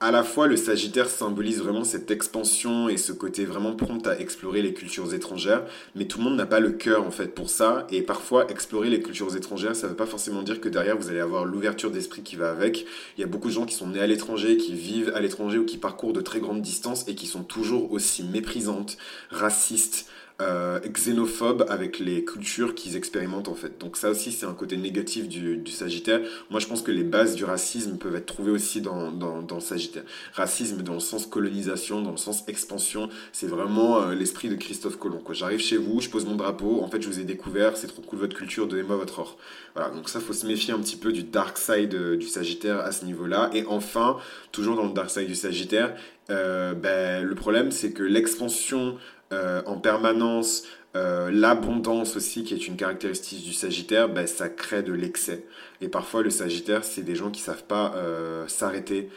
à 0.00 0.10
la 0.10 0.22
fois 0.22 0.46
le 0.46 0.56
Sagittaire 0.56 1.08
symbolise 1.08 1.60
vraiment 1.60 1.84
cette 1.84 2.10
expansion 2.10 2.88
et 2.88 2.96
ce 2.96 3.12
côté 3.12 3.44
vraiment 3.44 3.74
prompt 3.74 4.06
à 4.06 4.18
explorer 4.18 4.60
les 4.60 4.74
cultures 4.74 5.14
étrangères, 5.14 5.64
mais 5.94 6.06
tout 6.06 6.18
le 6.18 6.24
monde 6.24 6.36
n'a 6.36 6.46
pas 6.46 6.60
le 6.60 6.72
cœur 6.72 7.06
en 7.06 7.10
fait 7.10 7.34
pour 7.34 7.48
ça, 7.48 7.86
et 7.90 8.02
parfois 8.02 8.50
explorer 8.50 8.90
les 8.90 9.00
cultures 9.00 9.34
étrangères, 9.36 9.76
ça 9.76 9.86
ne 9.86 9.92
veut 9.92 9.96
pas 9.96 10.06
forcément 10.06 10.42
dire 10.42 10.60
que 10.60 10.68
derrière 10.68 10.98
vous 10.98 11.08
allez 11.08 11.20
avoir 11.20 11.44
l'ouverture 11.44 11.90
d'esprit 11.90 12.22
qui 12.22 12.36
va 12.36 12.50
avec. 12.50 12.86
Il 13.16 13.20
y 13.20 13.24
a 13.24 13.26
beaucoup 13.26 13.48
de 13.48 13.54
gens 13.54 13.66
qui 13.66 13.74
sont 13.74 13.88
nés 13.88 14.00
à 14.00 14.06
l'étranger, 14.06 14.56
qui 14.56 14.74
vivent 14.74 15.12
à 15.14 15.20
l'étranger 15.20 15.58
ou 15.58 15.64
qui 15.64 15.78
parcourent 15.78 16.12
de 16.12 16.20
très 16.20 16.40
grandes 16.40 16.62
distances 16.62 17.08
et 17.08 17.14
qui 17.14 17.26
sont 17.26 17.44
toujours 17.44 17.92
aussi 17.92 18.24
méprisantes, 18.24 18.98
racistes, 19.30 20.06
euh, 20.42 20.80
xénophobes 20.80 21.64
avec 21.68 22.00
les 22.00 22.24
cultures 22.24 22.74
qu'ils 22.74 22.96
expérimentent 22.96 23.48
en 23.48 23.54
fait. 23.54 23.78
Donc 23.78 23.96
ça 23.96 24.10
aussi 24.10 24.32
c'est 24.32 24.46
un 24.46 24.52
côté 24.52 24.76
négatif 24.76 25.28
du, 25.28 25.56
du, 25.56 25.70
Sagittaire. 25.70 26.20
Moi 26.50 26.58
je 26.58 26.66
pense 26.66 26.82
que 26.82 26.90
les 26.90 27.04
bases 27.04 27.36
du 27.36 27.44
racisme 27.44 27.98
peuvent 27.98 28.16
être 28.16 28.26
trouvées 28.26 28.50
aussi 28.50 28.80
dans, 28.80 29.12
dans, 29.12 29.42
dans 29.42 29.54
le 29.56 29.60
Sagittaire. 29.60 30.02
Racisme 30.32 30.82
dans 30.82 30.94
le 30.94 31.00
sens 31.00 31.26
colonisation, 31.26 32.02
dans 32.02 32.10
le 32.10 32.16
sens 32.16 32.42
expansion, 32.48 33.08
c'est 33.32 33.46
vraiment 33.46 34.02
euh, 34.02 34.14
l'esprit 34.14 34.48
de 34.48 34.56
Christophe 34.56 34.98
Colomb. 34.98 35.22
J'arrive 35.30 35.60
chez 35.60 35.76
vous, 35.76 36.00
je 36.00 36.10
pose 36.10 36.24
mon 36.26 36.34
drapeau, 36.34 36.80
en 36.82 36.88
fait 36.88 37.00
je 37.00 37.08
vous 37.08 37.20
ai 37.20 37.24
découvert, 37.24 37.76
c'est 37.76 37.86
trop 37.86 38.02
cool 38.02 38.18
votre 38.18 38.36
culture, 38.36 38.66
donnez-moi 38.66 38.96
votre 38.96 39.20
or. 39.20 39.38
Voilà, 39.76 39.90
donc 39.90 40.08
ça 40.08 40.18
faut 40.18 40.32
se 40.32 40.46
méfier 40.46 40.74
un 40.74 40.80
petit 40.80 40.96
peu 40.96 41.12
du 41.12 41.22
dark 41.22 41.58
side 41.58 41.94
euh, 41.94 42.16
du 42.16 42.26
Sagittaire 42.26 42.80
à 42.80 42.90
ce 42.90 43.04
niveau-là. 43.04 43.50
Et 43.54 43.64
enfin, 43.66 44.18
toujours 44.50 44.74
dans 44.74 44.86
le 44.86 44.92
dark 44.92 45.10
side 45.10 45.28
du 45.28 45.36
Sagittaire, 45.36 45.94
euh, 46.30 46.74
ben, 46.74 47.24
le 47.24 47.34
problème 47.34 47.70
c'est 47.70 47.92
que 47.92 48.02
l'expansion 48.02 48.96
euh, 49.34 49.62
en 49.66 49.78
permanence, 49.78 50.64
Euh, 50.96 51.28
l'abondance 51.32 52.16
aussi, 52.16 52.44
qui 52.44 52.54
est 52.54 52.68
une 52.68 52.76
caractéristique 52.76 53.42
du 53.42 53.52
Sagittaire, 53.52 54.08
ben, 54.08 54.28
ça 54.28 54.48
crée 54.48 54.84
de 54.84 54.92
l'excès. 54.92 55.44
Et 55.80 55.88
parfois, 55.88 56.22
le 56.22 56.30
Sagittaire, 56.30 56.84
c'est 56.84 57.02
des 57.02 57.16
gens 57.16 57.32
qui 57.32 57.40
savent 57.40 57.64
pas 57.64 57.94
euh, 57.96 58.46
s'arrêter 58.46 59.10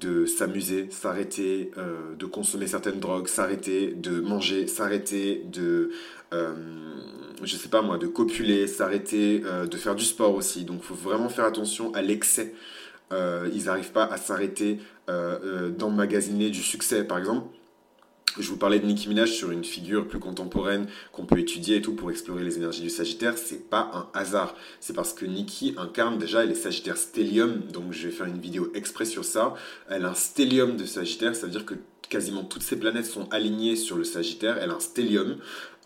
de 0.00 0.24
s'amuser, 0.24 0.88
s'arrêter 0.90 1.72
de 2.18 2.26
consommer 2.26 2.66
certaines 2.66 2.98
drogues, 2.98 3.26
s'arrêter 3.28 3.92
de 3.92 4.20
manger, 4.20 4.66
s'arrêter 4.66 5.42
de, 5.52 5.90
je 7.42 7.56
sais 7.56 7.68
pas 7.68 7.82
moi, 7.82 7.98
de 7.98 8.06
copuler, 8.06 8.66
s'arrêter 8.66 9.40
de 9.40 9.76
faire 9.76 9.96
du 9.96 10.04
sport 10.04 10.34
aussi. 10.34 10.64
Donc, 10.64 10.78
il 10.82 10.86
faut 10.86 10.94
vraiment 10.94 11.28
faire 11.28 11.44
attention 11.44 11.92
à 11.92 12.00
l'excès. 12.00 12.54
ils 13.12 13.64
n'arrivent 13.66 13.92
pas 13.92 14.06
à 14.06 14.16
s'arrêter 14.16 14.78
d'emmagasiner 15.78 16.48
du 16.48 16.62
succès, 16.62 17.04
par 17.04 17.18
exemple 17.18 17.57
je 18.38 18.48
vous 18.48 18.56
parlais 18.56 18.78
de 18.78 18.86
Nicki 18.86 19.08
Minaj 19.08 19.30
sur 19.30 19.50
une 19.50 19.64
figure 19.64 20.06
plus 20.06 20.18
contemporaine 20.18 20.86
qu'on 21.12 21.24
peut 21.24 21.38
étudier 21.38 21.76
et 21.76 21.82
tout 21.82 21.94
pour 21.94 22.10
explorer 22.10 22.44
les 22.44 22.56
énergies 22.56 22.82
du 22.82 22.90
Sagittaire. 22.90 23.38
C'est 23.38 23.68
pas 23.68 23.90
un 23.94 24.18
hasard. 24.18 24.54
C'est 24.80 24.94
parce 24.94 25.12
que 25.12 25.24
Nicki 25.24 25.74
incarne 25.76 26.18
déjà, 26.18 26.44
elle 26.44 26.50
est 26.50 26.54
Sagittaire 26.54 26.96
stellium. 26.96 27.62
Donc 27.72 27.92
je 27.92 28.08
vais 28.08 28.12
faire 28.12 28.26
une 28.26 28.40
vidéo 28.40 28.70
exprès 28.74 29.04
sur 29.04 29.24
ça. 29.24 29.54
Elle 29.88 30.04
a 30.04 30.10
un 30.10 30.14
stellium 30.14 30.76
de 30.76 30.84
Sagittaire. 30.84 31.34
Ça 31.34 31.46
veut 31.46 31.52
dire 31.52 31.66
que 31.66 31.74
quasiment 32.08 32.42
toutes 32.42 32.62
ces 32.62 32.78
planètes 32.78 33.06
sont 33.06 33.28
alignées 33.30 33.76
sur 33.76 33.96
le 33.96 34.04
Sagittaire. 34.04 34.58
Elle 34.60 34.70
a 34.70 34.74
un 34.74 34.80
stellium. 34.80 35.36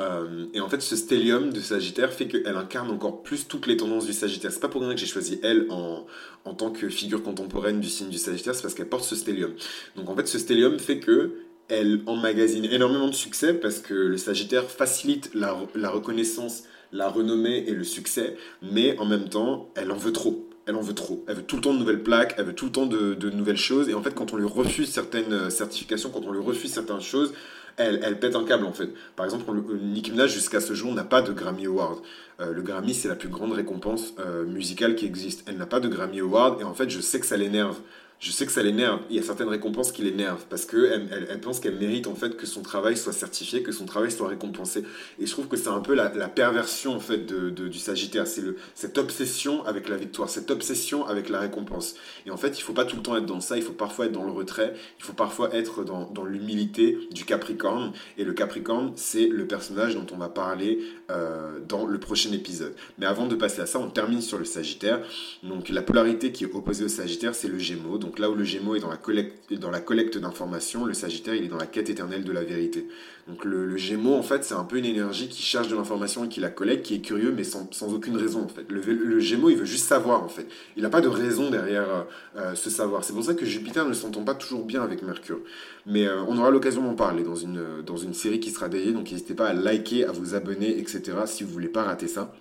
Euh, 0.01 0.47
et 0.55 0.61
en 0.61 0.69
fait, 0.69 0.81
ce 0.81 0.97
stellium 0.97 1.53
de 1.53 1.61
Sagittaire 1.61 2.13
fait 2.13 2.29
qu'elle 2.29 2.57
incarne 2.57 2.91
encore 2.91 3.23
plus 3.23 3.49
toutes 3.49 3.67
les 3.67 3.77
tendances 3.77 4.07
du 4.07 4.13
Sagittaire. 4.13 4.53
C'est 4.53 4.61
pas 4.61 4.69
pour 4.69 4.83
rien 4.83 4.95
que 4.95 5.01
j'ai 5.01 5.07
choisi 5.07 5.41
elle 5.43 5.67
en, 5.71 6.07
en 6.45 6.55
tant 6.55 6.71
que 6.71 6.89
figure 6.89 7.23
contemporaine 7.23 7.81
du 7.81 7.89
signe 7.89 8.09
du 8.09 8.19
Sagittaire, 8.19 8.55
c'est 8.55 8.63
parce 8.63 8.75
qu'elle 8.75 8.89
porte 8.89 9.05
ce 9.05 9.17
stellium. 9.17 9.53
Donc 9.97 10.09
en 10.09 10.17
fait, 10.17 10.27
ce 10.27 10.39
stellium 10.39 10.79
fait 10.79 11.01
que 11.01 11.33
elle 11.73 12.03
emmagasine 12.05 12.67
énormément 12.67 13.09
de 13.09 13.15
succès 13.15 13.55
parce 13.55 13.79
que 13.79 13.95
le 13.95 14.19
Sagittaire 14.19 14.71
facilite 14.71 15.31
la, 15.35 15.55
reconnaissance, 15.89 16.65
la 16.93 17.09
renommée 17.09 17.65
et 17.67 17.73
le 17.73 17.83
succès, 17.83 18.37
mais 18.61 18.99
en 18.99 19.07
même 19.07 19.31
temps, 19.31 19.71
elle 19.75 19.91
en 19.91 19.97
veut 19.97 20.13
trop. 20.13 20.47
Elle 20.67 20.77
en 20.77 20.83
veut 20.83 20.93
trop. 20.93 21.25
Elle 21.27 21.37
veut 21.37 21.43
tout 21.43 21.57
le 21.57 21.63
temps 21.63 21.73
de 21.73 21.79
nouvelles 21.79 22.03
plaques, 22.03 22.35
elle 22.37 22.45
veut 22.45 22.55
tout 22.55 22.67
le 22.67 22.73
temps 22.73 22.85
de, 22.85 23.31
nouvelles 23.31 23.57
choses. 23.57 23.89
Et 23.89 23.95
en 23.95 24.03
fait, 24.03 24.15
quand 24.15 24.35
on 24.35 24.37
lui 24.37 24.47
refuse 24.47 24.91
certaines 24.91 25.33
euh, 25.33 25.51
certifications, 25.51 26.11
quand 26.11 26.27
on 26.27 26.33
lui 26.33 26.43
refuse 26.43 26.71
certaines 26.71 27.01
choses, 27.01 27.33
elle, 27.79 28.21
pète 28.21 28.37
un 28.37 28.45
câble 28.45 28.67
en 28.67 28.73
fait. 28.73 28.91
Par 29.17 29.25
exemple, 29.25 29.51
Nicki 29.83 30.11
Minaj 30.11 30.31
jusqu'à 30.31 30.61
ce 30.61 30.75
jour 30.75 30.93
n'a 30.93 31.05
pas 31.05 31.23
de 31.23 31.33
Grammy 31.33 31.65
Award. 31.67 32.01
Euh, 32.41 32.53
le 32.53 32.61
Grammy, 32.61 32.93
c'est 32.93 33.09
la 33.09 33.15
plus 33.15 33.31
grande 33.31 33.53
récompense 33.53 34.13
euh, 34.21 34.45
musicale 34.45 34.95
qui 34.95 35.07
existe. 35.07 35.43
Elle 35.47 35.57
n'a 35.57 35.65
pas 35.65 35.81
de 35.81 35.89
Grammy 35.89 36.21
Award 36.21 36.61
et 36.61 36.65
en 36.65 36.75
fait, 36.75 36.91
je 36.91 37.01
sais 37.01 37.19
que 37.19 37.25
ça 37.25 37.39
l'énerve 37.39 37.81
je 38.23 38.31
sais 38.31 38.47
que 38.47 38.53
ça 38.53 38.63
l'énerve. 38.63 39.01
Il 39.11 39.17
y 39.17 39.19
a 39.19 39.23
certaines 39.23 39.49
récompenses 39.49 39.91
qui 39.91 40.03
l'énervent 40.03 40.45
parce 40.49 40.65
qu'elle 40.65 41.09
elle, 41.11 41.27
elle, 41.29 41.41
pense 41.41 41.59
qu'elle 41.59 41.75
mérite 41.75 42.07
en 42.07 42.15
fait 42.15 42.37
que 42.37 42.47
son 42.47 42.63
travail 42.63 42.97
soit 42.97 43.13
certifié, 43.13 43.65
que 43.65 43.73
son 43.73 43.85
travail 43.85 44.13
soit 44.13 44.29
récompensé. 44.29 44.85
Et 45.19 45.27
je 45.27 45.33
trouve 45.33 45.49
que 45.49 45.57
c'est 45.57 45.69
un 45.69 45.81
peu 45.81 45.95
la, 45.95 46.09
perversion 46.29 46.95
en 46.95 47.01
fait 47.01 47.27
du 47.27 47.79
Sagittaire. 47.79 48.29
C'est 48.29 48.45
cette 48.77 48.97
obsession 48.97 49.67
avec 49.67 49.89
la 49.89 49.97
victoire, 49.97 50.29
cette 50.29 50.53
obsession 50.53 51.05
avec 51.05 51.29
la 51.29 51.41
récompense. 51.41 51.97
Et 52.25 52.31
en 52.31 52.37
fait, 52.37 52.57
il 52.61 52.63
faut 52.63 52.73
pas 52.73 52.85
tout 52.85 52.95
le 52.95 53.03
temps 53.03 53.17
être 53.17 53.27
dans 53.27 53.41
ça. 53.41 53.57
Il 53.57 53.65
faut 53.65 53.73
parfois 53.73 54.07
être 54.07 54.13
dans 54.13 54.25
le 54.25 54.31
retrait. 54.31 54.75
Il 55.01 55.05
faut 55.05 55.15
parfois 55.15 55.53
être 55.53 55.83
dans, 55.83 56.25
l'humilité 56.25 56.97
du 57.11 57.25
Capricorne. 57.25 57.93
Et 58.19 58.25
le 58.25 58.35
Capricorne, 58.35 58.93
c'est 58.95 59.27
le 59.27 59.49
personnage 59.49 59.97
dont 59.97 60.07
on 60.13 60.17
va 60.17 60.29
parler 60.29 60.79
euh, 61.11 61.59
dans 61.69 61.87
le 61.87 61.99
prochain 61.99 62.31
épisode. 62.31 62.77
Mais 62.99 63.07
avant 63.07 63.27
de 63.27 63.35
passer 63.35 63.63
à 63.63 63.67
ça, 63.67 63.81
on 63.81 63.91
termine 63.91 64.23
sur 64.23 64.39
le 64.39 64.45
Sagittaire. 64.45 65.01
Donc 65.43 65.71
la 65.71 65.83
polarité 65.83 66.31
qui 66.31 66.45
est 66.45 66.55
opposée 66.55 66.85
au 66.85 66.89
Sagittaire, 66.89 67.35
c'est 67.35 67.49
le 67.49 67.59
Gémeaux. 67.59 67.99
Là 68.19 68.31
où 68.31 68.35
le 68.35 68.45
Gémeaux 68.45 68.75
est 68.75 68.81
dans 68.81 68.91
la 68.91 68.97
collecte, 68.97 69.53
dans 69.55 69.71
la 69.71 69.81
collecte 69.81 70.19
d'informations, 70.19 70.85
le 70.85 70.95
Sagittaire 70.95 71.35
il 71.35 71.45
est 71.45 71.49
dans 71.49 71.57
la 71.57 71.67
quête 71.67 71.91
éternelle 71.91 72.25
de 72.25 72.33
la 72.33 72.43
vérité. 72.43 72.87
Donc 73.29 73.45
le, 73.45 73.77
Gémeaux 73.77 74.15
en 74.15 74.23
fait 74.23 74.45
c'est 74.45 74.55
un 74.55 74.65
peu 74.65 74.79
une 74.79 74.85
énergie 74.85 75.29
qui 75.29 75.43
cherche 75.43 75.69
de 75.69 75.77
l'information 75.77 76.25
et 76.25 76.29
qui 76.29 76.41
la 76.41 76.51
collecte, 76.51 76.87
qui 76.87 76.95
est 76.97 77.01
curieux 77.01 77.33
mais 77.35 77.45
sans, 77.45 77.69
aucune 77.93 78.17
raison 78.17 78.43
en 78.43 78.49
fait. 78.49 78.65
Le, 78.69 79.21
Gémeaux 79.21 79.51
il 79.51 79.57
veut 79.57 79.65
juste 79.65 79.87
savoir 79.87 80.23
en 80.23 80.29
fait. 80.29 80.47
Il 80.77 80.83
n'a 80.83 80.91
pas 80.91 81.01
de 81.01 81.09
raison 81.09 81.51
derrière 81.51 81.89
euh, 81.89 82.03
euh, 82.37 82.55
ce 82.55 82.71
savoir. 82.71 83.05
C'est 83.05 83.13
pour 83.13 83.25
ça 83.25 83.35
que 83.35 83.45
Jupiter 83.45 83.87
ne 83.87 83.95
s'entend 83.95 84.25
pas 84.25 84.35
toujours 84.35 84.65
bien 84.65 84.83
avec 84.83 85.03
Mercure. 85.03 85.41
Mais 85.87 86.07
euh, 86.07 86.23
on 86.29 86.39
aura 86.39 86.51
l'occasion 86.51 86.83
d'en 86.83 86.95
parler 86.95 87.23
dans 87.23 87.37
une, 87.37 87.83
dans 87.85 87.97
une 87.97 88.15
série 88.15 88.41
qui 88.41 88.51
sera 88.51 88.69
dédiée. 88.69 88.93
Donc 88.93 89.11
n'hésitez 89.11 89.35
pas 89.35 89.49
à 89.49 89.53
liker, 89.53 90.05
à 90.05 90.13
vous 90.13 90.35
abonner, 90.35 90.79
etc. 90.79 91.03
si 91.27 91.45
vous 91.45 91.51
voulez 91.51 91.69
pas 91.69 91.83
rater 91.83 92.09
ça. 92.09 92.33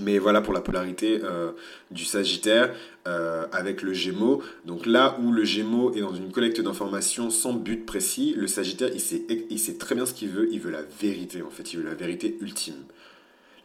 Mais 0.00 0.18
voilà 0.18 0.40
pour 0.40 0.52
la 0.52 0.60
polarité 0.60 1.20
euh, 1.22 1.52
du 1.90 2.04
Sagittaire 2.04 2.74
euh, 3.06 3.46
avec 3.52 3.82
le 3.82 3.92
Gémeaux. 3.92 4.42
Donc 4.64 4.86
là 4.86 5.18
où 5.22 5.32
le 5.32 5.44
Gémeaux 5.44 5.92
est 5.94 6.00
dans 6.00 6.14
une 6.14 6.32
collecte 6.32 6.60
d'informations 6.60 7.30
sans 7.30 7.52
but 7.52 7.84
précis, 7.84 8.34
le 8.36 8.46
Sagittaire, 8.46 8.90
il 8.92 9.00
sait, 9.00 9.22
il 9.50 9.58
sait 9.58 9.74
très 9.74 9.94
bien 9.94 10.06
ce 10.06 10.14
qu'il 10.14 10.28
veut. 10.28 10.48
Il 10.52 10.60
veut 10.60 10.70
la 10.70 10.82
vérité, 11.00 11.42
en 11.42 11.50
fait. 11.50 11.72
Il 11.72 11.80
veut 11.80 11.88
la 11.88 11.94
vérité 11.94 12.36
ultime. 12.40 12.82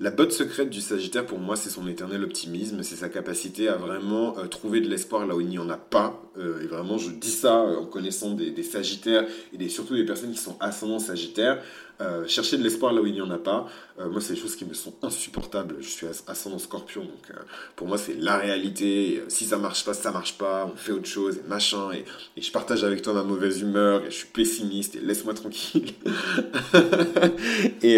La 0.01 0.11
botte 0.11 0.33
secrète 0.33 0.69
du 0.69 0.81
Sagittaire, 0.81 1.25
pour 1.25 1.39
moi, 1.39 1.55
c'est 1.55 1.69
son 1.69 1.87
éternel 1.87 2.21
optimisme, 2.21 2.83
c'est 2.83 2.97
sa 2.97 3.07
capacité 3.07 3.69
à 3.69 3.77
vraiment 3.77 4.37
euh, 4.37 4.47
trouver 4.47 4.81
de 4.81 4.89
l'espoir 4.89 5.25
là 5.25 5.37
où 5.37 5.39
il 5.39 5.47
n'y 5.47 5.57
en 5.57 5.69
a 5.69 5.77
pas. 5.77 6.21
et 6.37 6.67
vraiment, 6.67 6.97
je 6.97 7.11
dis 7.11 7.31
ça 7.31 7.55
en 7.55 7.85
connaissant 7.85 8.31
des, 8.31 8.61
Sagittaires 8.63 9.25
et 9.57 9.69
surtout 9.69 9.95
des 9.95 10.03
personnes 10.03 10.31
qui 10.31 10.37
sont 10.37 10.57
ascendants 10.59 10.99
Sagittaires. 10.99 11.61
Euh, 12.01 12.27
chercher 12.27 12.57
de 12.57 12.63
l'espoir 12.63 12.91
là 12.91 13.01
où 13.01 13.05
il 13.05 13.13
n'y 13.13 13.21
en 13.21 13.31
a 13.31 13.37
pas. 13.37 13.67
Euh, 13.99 14.09
moi, 14.09 14.19
c'est 14.19 14.33
des 14.33 14.39
choses 14.39 14.57
qui 14.57 14.65
me 14.65 14.73
sont 14.73 14.93
insupportables. 15.01 15.77
Je 15.79 15.87
suis 15.87 16.07
ascendant 16.27 16.59
scorpion, 16.59 17.03
donc 17.03 17.31
euh, 17.31 17.35
pour 17.77 17.87
moi, 17.87 17.97
c'est 17.97 18.15
la 18.15 18.35
réalité. 18.35 19.23
si 19.29 19.45
ça 19.45 19.57
marche 19.57 19.85
pas, 19.85 19.93
ça 19.93 20.11
marche 20.11 20.37
pas. 20.37 20.69
On 20.71 20.75
fait 20.75 20.91
autre 20.91 21.07
chose, 21.07 21.37
et 21.37 21.47
machin. 21.47 21.91
Et, 21.93 22.41
je 22.41 22.51
partage 22.51 22.83
avec 22.83 23.01
toi 23.01 23.13
ma 23.13 23.23
mauvaise 23.23 23.61
humeur, 23.61 24.01
et 24.03 24.11
je 24.11 24.15
suis 24.17 24.27
pessimiste, 24.27 24.95
et 24.95 24.99
laisse-moi 24.99 25.33
tranquille. 25.33 25.93
et, 27.81 27.97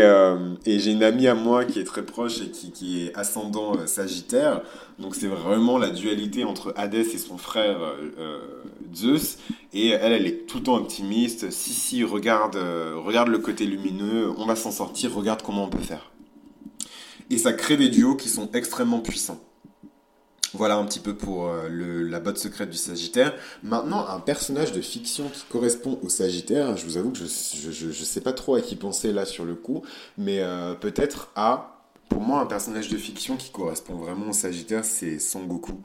j'ai 0.80 0.92
une 0.92 1.04
amie 1.04 1.28
à 1.28 1.34
moi 1.34 1.66
qui 1.66 1.80
est 1.80 1.84
très 1.84 2.04
proche 2.04 2.40
et 2.42 2.52
qui, 2.52 2.72
qui 2.72 3.08
est 3.08 3.16
ascendant 3.16 3.88
sagittaire. 3.88 4.62
Donc 5.00 5.16
c'est 5.16 5.28
vraiment 5.28 5.78
la 5.78 5.90
dualité 5.90 6.44
entre 6.44 6.74
Hadès 6.76 7.02
et 7.02 7.18
son 7.18 7.38
frère 7.38 7.78
Zeus. 8.96 9.38
Et 9.74 9.90
elle, 9.90 10.14
elle 10.14 10.26
est 10.28 10.48
tout 10.48 10.58
le 10.58 10.64
temps 10.64 10.76
optimiste. 10.76 11.52
Si, 11.52 11.74
si, 11.74 12.04
regarde, 12.04 12.58
regarde 12.96 13.30
le 13.30 13.40
côté 13.40 13.66
lumineux, 13.66 13.87
on 14.38 14.46
va 14.46 14.56
s'en 14.56 14.72
sortir, 14.72 15.14
regarde 15.14 15.42
comment 15.42 15.66
on 15.66 15.70
peut 15.70 15.78
faire. 15.80 16.12
Et 17.30 17.38
ça 17.38 17.54
crée 17.54 17.78
des 17.78 17.90
duos 17.90 18.16
qui 18.16 18.30
sont 18.30 18.50
extrêmement 18.54 19.00
puissants. 19.00 19.40
Voilà 20.54 20.78
un 20.78 20.86
petit 20.86 21.00
peu 21.00 21.14
pour 21.14 21.50
euh, 21.50 21.68
la 21.70 22.20
botte 22.22 22.38
secrète 22.38 22.70
du 22.70 22.78
Sagittaire. 22.78 23.34
Maintenant, 23.64 24.08
un 24.08 24.20
personnage 24.20 24.72
de 24.72 24.80
fiction 24.80 25.30
qui 25.30 25.44
correspond 25.50 26.00
au 26.02 26.10
Sagittaire, 26.10 26.78
je 26.78 26.86
vous 26.86 26.98
avoue 26.98 27.12
que 27.12 27.20
je 27.20 27.86
ne 27.88 27.92
sais 27.92 28.22
pas 28.22 28.32
trop 28.32 28.56
à 28.56 28.62
qui 28.62 28.78
penser 28.78 29.12
là 29.12 29.26
sur 29.26 29.44
le 29.44 29.56
coup, 29.56 29.84
mais 30.18 30.40
euh, 30.40 30.74
peut-être 30.74 31.32
à, 31.36 31.84
pour 32.08 32.22
moi, 32.22 32.40
un 32.40 32.46
personnage 32.46 32.88
de 32.88 32.98
fiction 32.98 33.36
qui 33.36 33.52
correspond 33.52 33.96
vraiment 33.96 34.30
au 34.30 34.34
Sagittaire, 34.34 34.86
c'est 34.86 35.20
Son 35.20 35.44
Goku. 35.44 35.82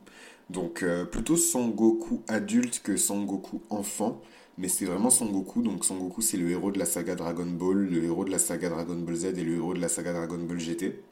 Donc 0.49 0.82
euh, 0.82 1.04
plutôt 1.04 1.37
Son 1.37 1.68
Goku 1.68 2.23
adulte 2.28 2.82
que 2.85 2.97
Son 2.97 3.23
Goku 3.23 3.62
enfant. 3.68 4.21
Mais 4.59 4.68
c'est 4.68 4.85
vraiment 4.85 5.11
Son 5.11 5.26
Goku. 5.26 5.62
Donc 5.62 5.85
Son 5.85 5.97
Goku 5.97 6.21
c'est 6.21 6.37
le 6.37 6.50
héros 6.50 6.71
de 6.71 6.78
la 6.78 6.87
saga 6.87 7.14
Dragon 7.14 7.47
Ball, 7.47 7.87
le 7.87 8.04
héros 8.04 8.25
de 8.25 8.30
la 8.30 8.38
saga 8.38 8.68
Dragon 8.68 8.97
Ball 8.97 9.14
Z 9.14 9.25
et 9.26 9.44
le 9.44 9.56
héros 9.56 9.75
de 9.75 9.80
la 9.80 9.88
saga 9.88 10.12
Dragon 10.12 10.38
Ball 10.38 10.59
GT. 10.59 11.02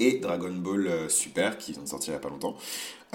Et 0.00 0.18
Dragon 0.18 0.52
Ball 0.52 0.86
euh, 0.86 1.08
Super 1.08 1.58
qui 1.58 1.72
vient 1.72 1.82
de 1.82 1.88
sortir 1.88 2.12
il 2.12 2.16
n'y 2.16 2.18
a 2.18 2.20
pas 2.20 2.28
longtemps. 2.28 2.56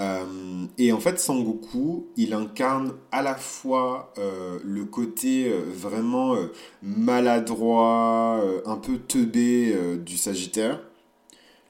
Euh, 0.00 0.66
et 0.76 0.92
en 0.92 1.00
fait, 1.00 1.18
Son 1.18 1.40
Goku, 1.40 2.06
il 2.16 2.34
incarne 2.34 2.94
à 3.10 3.22
la 3.22 3.34
fois 3.36 4.12
le 4.16 4.84
côté 4.84 5.50
vraiment 5.50 6.36
maladroit, 6.82 8.44
un 8.66 8.76
peu 8.76 8.98
teubé 8.98 9.74
du 9.98 10.16
Sagittaire, 10.16 10.80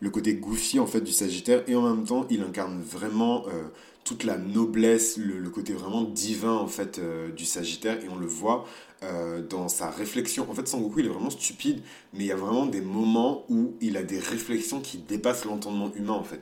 le 0.04 0.10
côté 0.10 0.34
goofy 0.34 0.78
en 0.78 0.86
fait 0.86 1.00
du 1.00 1.12
Sagittaire 1.12 1.64
et 1.66 1.74
en 1.74 1.82
même 1.82 2.04
temps 2.04 2.26
il 2.30 2.42
incarne 2.42 2.80
vraiment 2.80 3.44
euh, 3.48 3.64
toute 4.04 4.24
la 4.24 4.36
noblesse, 4.36 5.16
le, 5.16 5.48
côté 5.50 5.72
vraiment 5.72 6.02
divin 6.02 6.52
en 6.52 6.66
fait 6.66 6.98
euh, 6.98 7.30
du 7.30 7.44
Sagittaire 7.44 8.02
et 8.04 8.08
on 8.08 8.16
le 8.16 8.26
voit 8.26 8.66
euh, 9.02 9.40
dans 9.42 9.68
sa 9.68 9.90
réflexion. 9.90 10.46
En 10.50 10.54
fait, 10.54 10.70
Goku 10.70 11.00
il 11.00 11.06
est 11.06 11.08
vraiment 11.08 11.30
stupide, 11.30 11.80
mais 12.12 12.20
il 12.20 12.26
y 12.26 12.32
a 12.32 12.36
vraiment 12.36 12.66
des 12.66 12.80
moments 12.80 13.44
où 13.48 13.74
il 13.80 13.96
a 13.96 14.02
des 14.02 14.18
réflexions 14.18 14.80
qui 14.80 14.98
dépassent 14.98 15.44
l'entendement 15.44 15.90
humain 15.94 16.12
en 16.12 16.24
fait. 16.24 16.40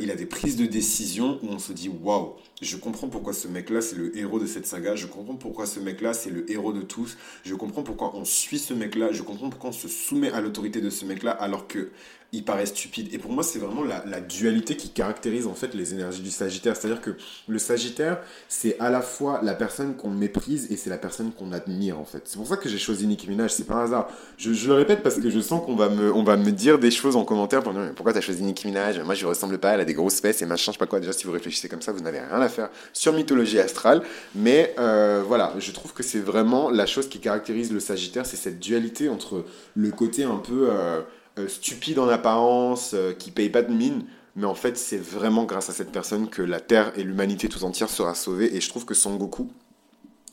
Il 0.00 0.10
a 0.10 0.14
des 0.14 0.26
prises 0.26 0.56
de 0.56 0.66
décision 0.66 1.38
où 1.42 1.48
on 1.48 1.58
se 1.58 1.72
dit 1.72 1.88
waouh, 1.88 2.34
je 2.60 2.76
comprends 2.76 3.08
pourquoi 3.08 3.32
ce 3.32 3.48
mec-là 3.48 3.80
c'est 3.80 3.96
le 3.96 4.16
héros 4.16 4.38
de 4.38 4.46
cette 4.46 4.66
saga, 4.66 4.94
je 4.94 5.06
comprends 5.06 5.36
pourquoi 5.36 5.66
ce 5.66 5.80
mec-là 5.80 6.12
c'est 6.12 6.30
le 6.30 6.50
héros 6.50 6.72
de 6.72 6.82
tous, 6.82 7.16
je 7.44 7.54
comprends 7.54 7.82
pourquoi 7.82 8.14
on 8.14 8.24
suit 8.24 8.58
ce 8.58 8.74
mec-là, 8.74 9.12
je 9.12 9.22
comprends 9.22 9.48
pourquoi 9.48 9.70
on 9.70 9.72
se 9.72 9.88
soumet 9.88 10.30
à 10.32 10.40
l'autorité 10.40 10.80
de 10.80 10.90
ce 10.90 11.06
mec-là 11.06 11.30
alors 11.30 11.66
que 11.66 11.90
il 12.34 12.44
paraît 12.44 12.66
stupide. 12.66 13.14
Et 13.14 13.18
pour 13.18 13.30
moi, 13.30 13.42
c'est 13.42 13.58
vraiment 13.58 13.84
la, 13.84 14.20
dualité 14.20 14.76
qui 14.76 14.88
caractérise 14.88 15.46
en 15.46 15.54
fait 15.54 15.74
les 15.74 15.94
énergies 15.94 16.22
du 16.22 16.30
Sagittaire. 16.30 16.76
C'est-à-dire 16.76 17.00
que 17.00 17.16
le 17.46 17.58
Sagittaire, 17.58 18.20
c'est 18.48 18.78
à 18.80 18.90
la 18.90 19.02
fois 19.02 19.40
la 19.42 19.54
personne 19.54 19.94
qu'on 19.94 20.10
méprise 20.10 20.70
et 20.70 20.76
c'est 20.76 20.90
la 20.90 20.98
personne 20.98 21.32
qu'on 21.32 21.52
admire. 21.52 21.98
en 21.98 22.04
fait. 22.04 22.22
C'est 22.24 22.36
pour 22.36 22.46
ça 22.46 22.56
que 22.56 22.68
j'ai 22.68 22.78
choisi 22.78 23.06
Nicki 23.06 23.28
Minaj, 23.28 23.52
c'est 23.52 23.66
pas 23.66 23.74
un 23.74 23.84
hasard. 23.84 24.08
Je, 24.36 24.52
je, 24.52 24.68
le 24.68 24.74
répète 24.74 25.02
parce 25.02 25.16
que 25.16 25.30
je 25.30 25.40
sens 25.40 25.64
qu'on 25.64 25.76
va 25.76 25.88
me, 25.88 26.10
va 26.24 26.36
me 26.36 26.50
dire 26.50 26.78
des 26.78 26.90
choses 26.90 27.16
en 27.16 27.24
commentaire 27.24 27.62
pour 27.62 27.72
dire 27.72 27.92
pourquoi 27.94 28.12
t'as 28.12 28.20
choisi 28.20 28.42
Nicki 28.42 28.66
Minaj? 28.66 28.98
Moi 29.00 29.14
je 29.14 29.26
lui 29.26 29.53
pas, 29.58 29.72
elle 29.72 29.80
a 29.80 29.84
des 29.84 29.94
grosses 29.94 30.20
fesses 30.20 30.42
et 30.42 30.46
machin, 30.46 30.72
je 30.72 30.72
sais 30.72 30.78
pas 30.78 30.86
quoi. 30.86 31.00
Déjà 31.00 31.12
si 31.12 31.24
vous 31.24 31.32
réfléchissez 31.32 31.68
comme 31.68 31.82
ça, 31.82 31.92
vous 31.92 32.00
n'avez 32.00 32.20
rien 32.20 32.40
à 32.40 32.48
faire 32.48 32.70
sur 32.92 33.12
mythologie 33.12 33.58
astrale. 33.58 34.02
Mais 34.34 34.74
euh, 34.78 35.22
voilà, 35.26 35.54
je 35.58 35.72
trouve 35.72 35.92
que 35.92 36.02
c'est 36.02 36.20
vraiment 36.20 36.70
la 36.70 36.86
chose 36.86 37.08
qui 37.08 37.20
caractérise 37.20 37.72
le 37.72 37.80
Sagittaire, 37.80 38.26
c'est 38.26 38.36
cette 38.36 38.58
dualité 38.58 39.08
entre 39.08 39.44
le 39.74 39.90
côté 39.90 40.24
un 40.24 40.36
peu 40.36 40.68
euh, 40.70 41.02
euh, 41.38 41.48
stupide 41.48 41.98
en 41.98 42.08
apparence, 42.08 42.94
qui 43.18 43.30
paye 43.30 43.50
pas 43.50 43.62
de 43.62 43.72
mine 43.72 44.04
mais 44.36 44.46
en 44.46 44.54
fait, 44.54 44.76
c'est 44.76 44.98
vraiment 44.98 45.44
grâce 45.44 45.70
à 45.70 45.72
cette 45.72 45.92
personne 45.92 46.28
que 46.28 46.42
la 46.42 46.58
Terre 46.58 46.92
et 46.96 47.04
l'humanité 47.04 47.48
tout 47.48 47.62
entière 47.62 47.88
sera 47.88 48.16
sauvée. 48.16 48.56
Et 48.56 48.60
je 48.60 48.68
trouve 48.68 48.84
que 48.84 48.94
Son 48.94 49.14
Goku, 49.14 49.48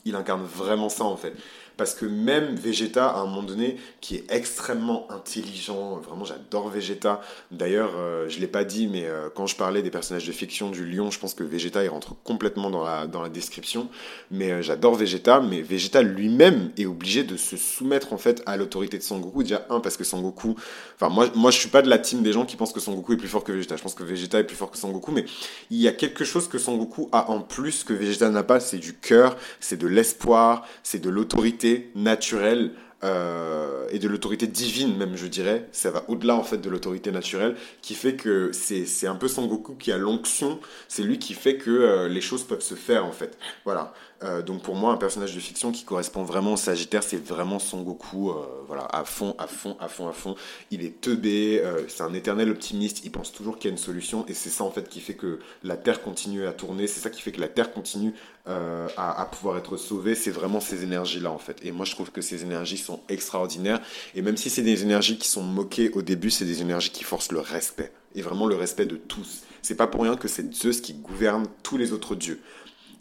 il 0.04 0.16
incarne 0.16 0.42
vraiment 0.42 0.88
ça 0.88 1.04
en 1.04 1.16
fait. 1.16 1.34
Parce 1.82 1.94
que 1.94 2.06
même 2.06 2.54
Vegeta, 2.54 3.08
à 3.08 3.18
un 3.18 3.24
moment 3.24 3.42
donné, 3.42 3.76
qui 4.00 4.14
est 4.14 4.24
extrêmement 4.30 5.10
intelligent, 5.10 5.96
vraiment 5.96 6.24
j'adore 6.24 6.68
Vegeta. 6.68 7.20
D'ailleurs, 7.50 7.94
euh, 7.96 8.28
je 8.28 8.36
ne 8.36 8.42
l'ai 8.42 8.46
pas 8.46 8.62
dit, 8.62 8.86
mais 8.86 9.06
euh, 9.06 9.30
quand 9.34 9.48
je 9.48 9.56
parlais 9.56 9.82
des 9.82 9.90
personnages 9.90 10.24
de 10.24 10.30
fiction 10.30 10.70
du 10.70 10.86
lion, 10.86 11.10
je 11.10 11.18
pense 11.18 11.34
que 11.34 11.42
Vegeta, 11.42 11.82
il 11.82 11.88
rentre 11.88 12.14
complètement 12.22 12.70
dans 12.70 12.84
la, 12.84 13.08
dans 13.08 13.20
la 13.20 13.28
description. 13.28 13.88
Mais 14.30 14.52
euh, 14.52 14.62
j'adore 14.62 14.94
Vegeta, 14.94 15.40
mais 15.40 15.60
Vegeta 15.60 16.02
lui-même 16.02 16.70
est 16.76 16.86
obligé 16.86 17.24
de 17.24 17.36
se 17.36 17.56
soumettre 17.56 18.12
en 18.12 18.16
fait 18.16 18.44
à 18.46 18.56
l'autorité 18.56 18.96
de 18.96 19.02
Son 19.02 19.18
Goku. 19.18 19.42
Déjà, 19.42 19.66
un, 19.68 19.80
parce 19.80 19.96
que 19.96 20.04
Son 20.04 20.20
Goku... 20.20 20.54
Enfin, 20.94 21.12
moi, 21.12 21.30
moi 21.34 21.50
je 21.50 21.58
suis 21.58 21.68
pas 21.68 21.82
de 21.82 21.88
la 21.88 21.98
team 21.98 22.22
des 22.22 22.32
gens 22.32 22.46
qui 22.46 22.54
pensent 22.54 22.72
que 22.72 22.78
Son 22.78 22.94
Goku 22.94 23.14
est 23.14 23.16
plus 23.16 23.26
fort 23.26 23.42
que 23.42 23.50
Vegeta. 23.50 23.74
Je 23.76 23.82
pense 23.82 23.94
que 23.94 24.04
Vegeta 24.04 24.38
est 24.38 24.44
plus 24.44 24.54
fort 24.54 24.70
que 24.70 24.78
Son 24.78 24.92
Goku, 24.92 25.10
mais 25.10 25.24
il 25.72 25.78
y 25.78 25.88
a 25.88 25.92
quelque 25.92 26.24
chose 26.24 26.46
que 26.46 26.58
Son 26.58 26.76
Goku 26.76 27.08
a 27.10 27.28
en 27.28 27.40
plus 27.40 27.82
que 27.82 27.92
Vegeta 27.92 28.30
n'a 28.30 28.44
pas, 28.44 28.60
c'est 28.60 28.78
du 28.78 28.94
cœur, 28.94 29.36
c'est 29.58 29.80
de 29.80 29.88
l'espoir, 29.88 30.64
c'est 30.84 31.02
de 31.02 31.10
l'autorité 31.10 31.71
naturelle 31.94 32.72
euh, 33.04 33.88
et 33.90 33.98
de 33.98 34.06
l'autorité 34.06 34.46
divine 34.46 34.96
même 34.96 35.16
je 35.16 35.26
dirais. 35.26 35.68
Ça 35.72 35.90
va 35.90 36.04
au-delà 36.08 36.36
en 36.36 36.44
fait 36.44 36.58
de 36.58 36.70
l'autorité 36.70 37.10
naturelle 37.10 37.56
qui 37.80 37.94
fait 37.94 38.14
que 38.14 38.50
c'est 38.52 39.06
un 39.06 39.16
peu 39.16 39.28
Sangoku 39.28 39.74
qui 39.74 39.90
a 39.92 39.98
l'onction. 39.98 40.60
C'est 40.88 41.02
lui 41.02 41.18
qui 41.18 41.34
fait 41.34 41.56
que 41.56 41.70
euh, 41.70 42.08
les 42.08 42.20
choses 42.20 42.44
peuvent 42.44 42.60
se 42.60 42.74
faire 42.74 43.04
en 43.04 43.12
fait. 43.12 43.36
Voilà 43.64 43.92
euh, 44.24 44.42
donc 44.42 44.62
pour 44.62 44.74
moi, 44.74 44.92
un 44.92 44.96
personnage 44.96 45.34
de 45.34 45.40
fiction 45.40 45.72
qui 45.72 45.84
correspond 45.84 46.22
vraiment 46.22 46.54
au 46.54 46.56
Sagittaire, 46.56 47.02
c'est 47.02 47.22
vraiment 47.22 47.58
Son 47.58 47.82
Goku, 47.82 48.30
euh, 48.30 48.34
voilà, 48.66 48.86
à 48.92 49.04
fond, 49.04 49.34
à 49.38 49.46
fond, 49.46 49.76
à 49.80 49.88
fond, 49.88 50.08
à 50.08 50.12
fond. 50.12 50.36
Il 50.70 50.84
est 50.84 51.00
teubé, 51.00 51.60
euh, 51.62 51.82
c'est 51.88 52.02
un 52.02 52.14
éternel 52.14 52.50
optimiste, 52.50 53.02
il 53.04 53.10
pense 53.10 53.32
toujours 53.32 53.58
qu'il 53.58 53.70
y 53.70 53.72
a 53.72 53.72
une 53.72 53.82
solution, 53.82 54.24
et 54.28 54.34
c'est 54.34 54.50
ça 54.50 54.64
en 54.64 54.70
fait 54.70 54.88
qui 54.88 55.00
fait 55.00 55.14
que 55.14 55.40
la 55.62 55.76
Terre 55.76 56.02
continue 56.02 56.46
à 56.46 56.52
tourner, 56.52 56.86
c'est 56.86 57.00
ça 57.00 57.10
qui 57.10 57.20
fait 57.20 57.32
que 57.32 57.40
la 57.40 57.48
Terre 57.48 57.72
continue 57.72 58.14
à, 58.44 59.28
pouvoir 59.30 59.56
être 59.56 59.76
sauvée, 59.76 60.16
c'est 60.16 60.32
vraiment 60.32 60.58
ces 60.58 60.82
énergies-là 60.82 61.30
en 61.30 61.38
fait. 61.38 61.64
Et 61.64 61.70
moi 61.70 61.86
je 61.86 61.92
trouve 61.92 62.10
que 62.10 62.20
ces 62.20 62.42
énergies 62.42 62.76
sont 62.76 63.00
extraordinaires, 63.08 63.80
et 64.16 64.22
même 64.22 64.36
si 64.36 64.50
c'est 64.50 64.62
des 64.62 64.82
énergies 64.82 65.16
qui 65.16 65.28
sont 65.28 65.44
moquées 65.44 65.90
au 65.90 66.02
début, 66.02 66.30
c'est 66.30 66.44
des 66.44 66.60
énergies 66.60 66.90
qui 66.90 67.04
forcent 67.04 67.30
le 67.30 67.40
respect, 67.40 67.92
et 68.16 68.22
vraiment 68.22 68.46
le 68.46 68.56
respect 68.56 68.86
de 68.86 68.96
tous. 68.96 69.42
C'est 69.62 69.76
pas 69.76 69.86
pour 69.86 70.02
rien 70.02 70.16
que 70.16 70.26
c'est 70.26 70.52
Zeus 70.52 70.80
qui 70.80 70.94
gouverne 70.94 71.46
tous 71.62 71.76
les 71.76 71.92
autres 71.92 72.16
dieux 72.16 72.40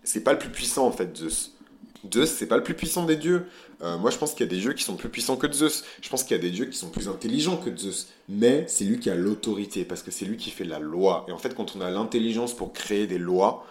c'est 0.04 0.24
pas 0.24 0.34
le 0.34 0.40
plus 0.40 0.50
puissant 0.50 0.88
en 0.88 0.92
fait, 0.92 1.16
Zeus. 1.16 1.54
Zeus, 2.12 2.30
c'est 2.30 2.48
pas 2.48 2.58
le 2.58 2.64
plus 2.64 2.74
puissant 2.74 3.06
des 3.06 3.16
dieux. 3.16 3.46
Euh, 3.82 3.98
moi, 3.98 4.12
je 4.12 4.18
pense 4.18 4.32
qu'il 4.34 4.46
y 4.46 4.50
a 4.50 4.52
des 4.52 4.60
dieux 4.60 4.74
qui 4.74 4.84
sont 4.84 4.96
plus 4.96 5.10
puissants 5.10 5.38
que 5.38 5.52
Zeus. 5.52 5.84
Je 6.02 6.10
pense 6.10 6.24
qu'il 6.24 6.36
y 6.36 6.40
a 6.40 6.42
des 6.42 6.52
dieux 6.52 6.66
qui 6.66 6.78
sont 6.78 6.90
plus 6.90 7.08
intelligents 7.08 7.58
que 7.58 7.76
Zeus. 7.76 8.08
Mais 8.30 8.66
c'est 8.68 8.86
lui 8.86 9.00
qui 9.00 9.10
a 9.10 9.16
l'autorité, 9.16 9.86
parce 9.86 10.02
que 10.02 10.12
c'est 10.12 10.26
lui 10.26 10.38
qui 10.38 10.50
fait 10.50 10.64
la 10.64 10.80
loi. 10.80 11.26
Et 11.28 11.32
en 11.32 11.38
fait, 11.38 11.54
quand 11.56 11.76
on 11.76 11.82
a 11.82 11.90
l'intelligence 11.90 12.56
pour 12.56 12.74
créer 12.74 13.08
des 13.08 13.18
lois, 13.18 13.66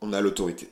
on 0.00 0.12
a 0.12 0.20
l'autorité. 0.20 0.70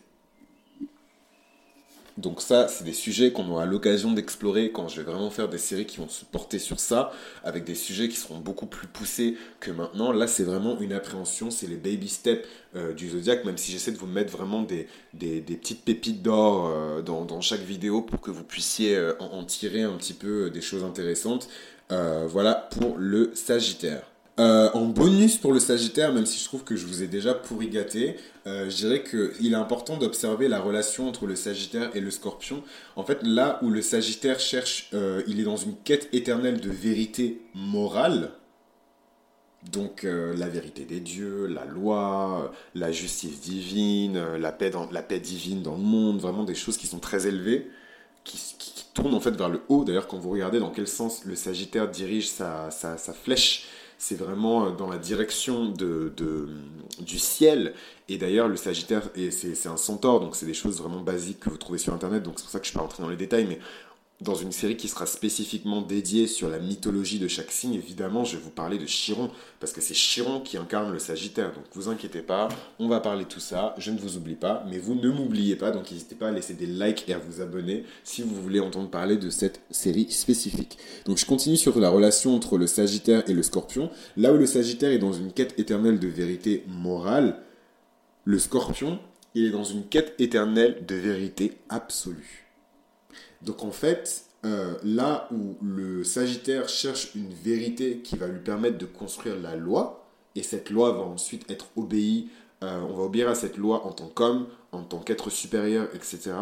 Donc 2.18 2.42
ça, 2.42 2.66
c'est 2.66 2.82
des 2.82 2.92
sujets 2.92 3.30
qu'on 3.30 3.48
aura 3.48 3.64
l'occasion 3.64 4.12
d'explorer 4.12 4.72
quand 4.72 4.88
je 4.88 5.00
vais 5.00 5.04
vraiment 5.04 5.30
faire 5.30 5.48
des 5.48 5.56
séries 5.56 5.86
qui 5.86 5.98
vont 5.98 6.08
se 6.08 6.24
porter 6.24 6.58
sur 6.58 6.80
ça, 6.80 7.12
avec 7.44 7.62
des 7.62 7.76
sujets 7.76 8.08
qui 8.08 8.16
seront 8.16 8.38
beaucoup 8.38 8.66
plus 8.66 8.88
poussés 8.88 9.36
que 9.60 9.70
maintenant. 9.70 10.10
Là, 10.10 10.26
c'est 10.26 10.42
vraiment 10.42 10.80
une 10.80 10.92
appréhension, 10.92 11.52
c'est 11.52 11.68
les 11.68 11.76
baby 11.76 12.08
steps 12.08 12.44
euh, 12.74 12.92
du 12.92 13.08
zodiaque, 13.08 13.44
même 13.44 13.56
si 13.56 13.70
j'essaie 13.70 13.92
de 13.92 13.98
vous 13.98 14.08
mettre 14.08 14.36
vraiment 14.36 14.62
des, 14.62 14.88
des, 15.14 15.40
petites 15.40 15.84
pépites 15.84 16.20
d'or 16.20 16.66
euh, 16.66 17.02
dans, 17.02 17.24
dans, 17.24 17.40
chaque 17.40 17.62
vidéo 17.62 18.02
pour 18.02 18.20
que 18.20 18.32
vous 18.32 18.42
puissiez 18.42 18.96
euh, 18.96 19.14
en, 19.20 19.44
tirer 19.44 19.82
un 19.82 19.96
petit 19.96 20.14
peu 20.14 20.50
des 20.50 20.60
choses 20.60 20.82
intéressantes. 20.82 21.48
voilà 21.88 22.68
pour 22.72 22.96
le 22.98 23.30
Sagittaire. 23.34 24.07
Euh, 24.38 24.70
en 24.72 24.84
bonus 24.84 25.36
pour 25.36 25.52
le 25.52 25.58
Sagittaire, 25.58 26.12
même 26.12 26.26
si 26.26 26.38
je 26.38 26.44
trouve 26.44 26.62
que 26.62 26.76
je 26.76 26.86
vous 26.86 27.02
ai 27.02 27.08
déjà 27.08 27.34
pourri 27.34 27.68
gâté, 27.68 28.16
euh, 28.46 28.70
je 28.70 28.76
dirais 28.76 29.02
qu'il 29.02 29.52
est 29.52 29.56
important 29.56 29.96
d'observer 29.96 30.46
la 30.46 30.60
relation 30.60 31.08
entre 31.08 31.26
le 31.26 31.34
Sagittaire 31.34 31.90
et 31.94 32.00
le 32.00 32.10
Scorpion. 32.12 32.62
En 32.94 33.02
fait, 33.02 33.18
là 33.22 33.58
où 33.62 33.70
le 33.70 33.82
Sagittaire 33.82 34.38
cherche, 34.38 34.90
euh, 34.94 35.22
il 35.26 35.40
est 35.40 35.44
dans 35.44 35.56
une 35.56 35.74
quête 35.74 36.08
éternelle 36.12 36.60
de 36.60 36.70
vérité 36.70 37.42
morale. 37.54 38.30
Donc 39.72 40.04
la 40.04 40.48
vérité 40.48 40.84
des 40.84 41.00
dieux, 41.00 41.46
la 41.46 41.64
loi, 41.64 42.52
la 42.76 42.92
justice 42.92 43.40
divine, 43.40 44.36
la 44.36 44.52
paix, 44.52 44.70
dans, 44.70 44.88
la 44.92 45.02
paix 45.02 45.18
divine 45.18 45.62
dans 45.62 45.72
le 45.72 45.82
monde, 45.82 46.20
vraiment 46.20 46.44
des 46.44 46.54
choses 46.54 46.76
qui 46.76 46.86
sont 46.86 47.00
très 47.00 47.26
élevées, 47.26 47.68
qui, 48.22 48.54
tournent 48.94 49.14
en 49.14 49.20
fait 49.20 49.32
vers 49.32 49.48
le 49.48 49.60
haut. 49.68 49.82
D'ailleurs, 49.82 50.06
quand 50.06 50.16
vous 50.16 50.30
regardez 50.30 50.60
dans 50.60 50.70
quel 50.70 50.86
sens 50.86 51.24
le 51.24 51.34
Sagittaire 51.34 51.88
dirige 51.90 52.28
sa, 52.28 52.70
sa 52.70 52.96
flèche, 53.12 53.66
c'est 53.98 54.14
vraiment 54.14 54.66
euh, 54.66 54.70
dans 54.70 54.88
la 54.88 54.98
direction 54.98 55.66
du 55.66 57.18
ciel. 57.18 57.74
Et 58.08 58.16
d'ailleurs, 58.16 58.48
le 58.48 58.56
Sagittaire, 58.56 59.10
c'est 59.30 59.66
un 59.66 59.76
centaure, 59.76 60.20
donc 60.20 60.34
c'est 60.34 60.46
des 60.46 60.54
choses 60.54 60.80
vraiment 60.80 61.00
basiques 61.00 61.40
que 61.40 61.50
vous 61.50 61.58
trouvez 61.58 61.78
sur 61.78 61.92
Internet, 61.92 62.22
donc 62.22 62.34
c'est 62.36 62.44
pour 62.44 62.52
ça 62.52 62.58
que 62.58 62.64
je 62.64 62.68
ne 62.68 62.70
suis 62.70 62.78
pas 62.78 62.82
rentré 62.82 63.02
dans 63.02 63.10
les 63.10 63.16
détails, 63.16 63.46
mais 63.46 63.58
dans 64.20 64.34
une 64.34 64.50
série 64.50 64.76
qui 64.76 64.88
sera 64.88 65.06
spécifiquement 65.06 65.80
dédiée 65.80 66.26
sur 66.26 66.48
la 66.48 66.58
mythologie 66.58 67.20
de 67.20 67.28
chaque 67.28 67.52
signe, 67.52 67.74
évidemment, 67.74 68.24
je 68.24 68.36
vais 68.36 68.42
vous 68.42 68.50
parler 68.50 68.76
de 68.76 68.86
Chiron, 68.86 69.30
parce 69.60 69.72
que 69.72 69.80
c'est 69.80 69.94
Chiron 69.94 70.40
qui 70.40 70.56
incarne 70.56 70.92
le 70.92 70.98
Sagittaire. 70.98 71.52
Donc 71.52 71.64
vous 71.72 71.88
inquiétez 71.88 72.22
pas, 72.22 72.48
on 72.80 72.88
va 72.88 72.98
parler 72.98 73.24
de 73.24 73.28
tout 73.28 73.38
ça, 73.38 73.76
je 73.78 73.92
ne 73.92 73.98
vous 73.98 74.16
oublie 74.16 74.34
pas, 74.34 74.64
mais 74.68 74.78
vous 74.78 74.96
ne 74.96 75.08
m'oubliez 75.08 75.54
pas, 75.54 75.70
donc 75.70 75.90
n'hésitez 75.92 76.16
pas 76.16 76.28
à 76.28 76.32
laisser 76.32 76.54
des 76.54 76.66
likes 76.66 77.04
et 77.06 77.14
à 77.14 77.18
vous 77.18 77.40
abonner 77.40 77.84
si 78.02 78.22
vous 78.22 78.34
voulez 78.34 78.58
entendre 78.58 78.90
parler 78.90 79.16
de 79.16 79.30
cette 79.30 79.60
série 79.70 80.10
spécifique. 80.10 80.78
Donc 81.04 81.18
je 81.18 81.26
continue 81.26 81.56
sur 81.56 81.78
la 81.78 81.88
relation 81.88 82.34
entre 82.34 82.58
le 82.58 82.66
Sagittaire 82.66 83.22
et 83.28 83.34
le 83.34 83.44
Scorpion. 83.44 83.88
Là 84.16 84.32
où 84.32 84.36
le 84.36 84.46
Sagittaire 84.46 84.90
est 84.90 84.98
dans 84.98 85.12
une 85.12 85.32
quête 85.32 85.56
éternelle 85.60 86.00
de 86.00 86.08
vérité 86.08 86.64
morale, 86.66 87.40
le 88.24 88.38
Scorpion, 88.40 88.98
il 89.36 89.46
est 89.46 89.50
dans 89.50 89.64
une 89.64 89.86
quête 89.86 90.14
éternelle 90.18 90.84
de 90.88 90.96
vérité 90.96 91.58
absolue. 91.68 92.47
Donc 93.42 93.62
en 93.62 93.70
fait, 93.70 94.24
euh, 94.44 94.74
là 94.84 95.28
où 95.32 95.56
le 95.62 96.04
Sagittaire 96.04 96.68
cherche 96.68 97.14
une 97.14 97.32
vérité 97.32 97.98
qui 97.98 98.16
va 98.16 98.28
lui 98.28 98.40
permettre 98.40 98.78
de 98.78 98.86
construire 98.86 99.38
la 99.38 99.56
loi, 99.56 100.06
et 100.34 100.42
cette 100.42 100.70
loi 100.70 100.92
va 100.92 101.02
ensuite 101.02 101.50
être 101.50 101.66
obéie, 101.76 102.28
euh, 102.62 102.80
on 102.88 102.94
va 102.94 103.04
obéir 103.04 103.28
à 103.28 103.34
cette 103.34 103.56
loi 103.56 103.86
en 103.86 103.92
tant 103.92 104.08
qu'homme, 104.08 104.46
en 104.72 104.82
tant 104.82 104.98
qu'être 105.00 105.30
supérieur, 105.30 105.88
etc. 105.94 106.32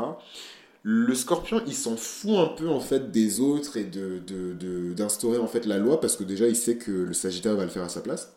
Le 0.83 1.15
scorpion, 1.15 1.63
il 1.67 1.75
s'en 1.75 1.97
fout 1.97 2.37
un 2.37 2.47
peu 2.47 2.69
en 2.69 2.81
fait 2.81 3.11
des 3.11 3.41
autres 3.41 3.77
et 3.77 3.85
d'instaurer 3.85 5.39
de, 5.39 5.43
en 5.43 5.49
fait 5.49 5.67
la 5.67 5.79
loi 5.79 6.01
parce 6.01 6.17
que 6.17 6.25
déjà 6.25 6.47
il 6.47 6.55
sait 6.55 6.77
que 6.77 6.93
le 6.93 7.13
Sagittaire 7.13 7.57
va 7.57 7.65
le 7.65 7.71
faire 7.71 7.83
à 7.83 7.89
sa 7.89 8.01
place. 8.01 8.33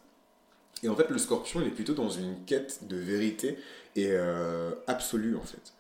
Et 0.81 0.89
en 0.89 0.95
fait, 0.95 1.09
le 1.09 1.17
scorpion, 1.17 1.61
il 1.61 1.67
est 1.67 1.71
plutôt 1.71 1.93
dans 1.93 2.09
une 2.09 2.45
quête 2.45 2.87
de 2.87 2.95
vérité 2.95 3.57
et 3.95 4.07
euh, 4.11 4.71
absolue 4.87 5.35
en 5.35 5.41
fait. 5.41 5.73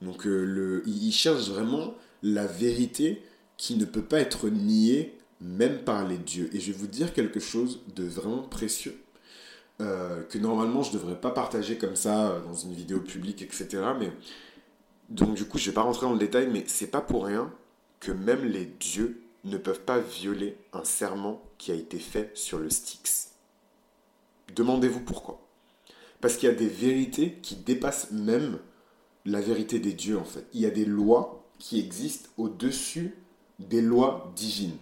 Donc 0.00 0.24
le, 0.24 0.82
il 0.86 1.12
cherche 1.12 1.48
vraiment 1.48 1.94
la 2.24 2.46
vérité 2.46 3.22
qui 3.56 3.76
ne 3.76 3.84
peut 3.84 4.02
pas 4.02 4.18
être 4.18 4.48
niée 4.48 5.16
même 5.40 5.84
par 5.84 6.08
les 6.08 6.16
dieux. 6.16 6.48
Et 6.52 6.58
je 6.58 6.72
vais 6.72 6.78
vous 6.78 6.86
dire 6.86 7.12
quelque 7.12 7.38
chose 7.38 7.82
de 7.94 8.04
vraiment 8.04 8.42
précieux. 8.42 8.98
Euh, 9.80 10.22
que 10.22 10.38
normalement 10.38 10.82
je 10.82 10.90
ne 10.90 10.94
devrais 10.94 11.20
pas 11.20 11.32
partager 11.32 11.76
comme 11.76 11.96
ça 11.96 12.30
euh, 12.30 12.40
dans 12.42 12.54
une 12.54 12.72
vidéo 12.72 13.00
publique, 13.00 13.42
etc. 13.42 13.82
Mais 13.98 14.12
donc 15.10 15.34
du 15.34 15.44
coup 15.44 15.58
je 15.58 15.66
vais 15.66 15.74
pas 15.74 15.82
rentrer 15.82 16.06
dans 16.06 16.12
le 16.12 16.18
détail, 16.18 16.48
mais 16.50 16.64
c'est 16.66 16.90
pas 16.90 17.00
pour 17.00 17.26
rien 17.26 17.52
que 18.00 18.12
même 18.12 18.44
les 18.44 18.66
dieux 18.66 19.20
ne 19.44 19.58
peuvent 19.58 19.80
pas 19.80 19.98
violer 19.98 20.56
un 20.72 20.84
serment 20.84 21.42
qui 21.58 21.72
a 21.72 21.74
été 21.74 21.98
fait 21.98 22.30
sur 22.34 22.58
le 22.58 22.70
Styx. 22.70 23.32
Demandez-vous 24.54 25.00
pourquoi. 25.00 25.40
Parce 26.20 26.36
qu'il 26.36 26.48
y 26.48 26.52
a 26.52 26.54
des 26.54 26.68
vérités 26.68 27.38
qui 27.42 27.56
dépassent 27.56 28.12
même 28.12 28.58
la 29.26 29.40
vérité 29.40 29.78
des 29.80 29.92
dieux 29.92 30.18
en 30.18 30.24
fait. 30.24 30.46
Il 30.54 30.60
y 30.60 30.66
a 30.66 30.70
des 30.70 30.84
lois 30.86 31.43
qui 31.58 31.78
existent 31.78 32.28
au-dessus 32.36 33.14
des 33.58 33.80
lois 33.80 34.32
divines. 34.36 34.76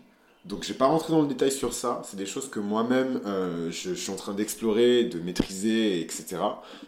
Donc 0.44 0.64
je 0.64 0.72
vais 0.72 0.78
pas 0.78 0.86
rentrer 0.86 1.12
dans 1.12 1.22
le 1.22 1.28
détail 1.28 1.52
sur 1.52 1.72
ça, 1.72 2.02
c'est 2.04 2.16
des 2.16 2.26
choses 2.26 2.50
que 2.50 2.58
moi-même 2.58 3.20
euh, 3.26 3.70
je, 3.70 3.94
suis 3.94 4.10
en 4.10 4.16
train 4.16 4.34
d'explorer, 4.34 5.04
de 5.04 5.20
maîtriser, 5.20 6.00
etc. 6.00 6.38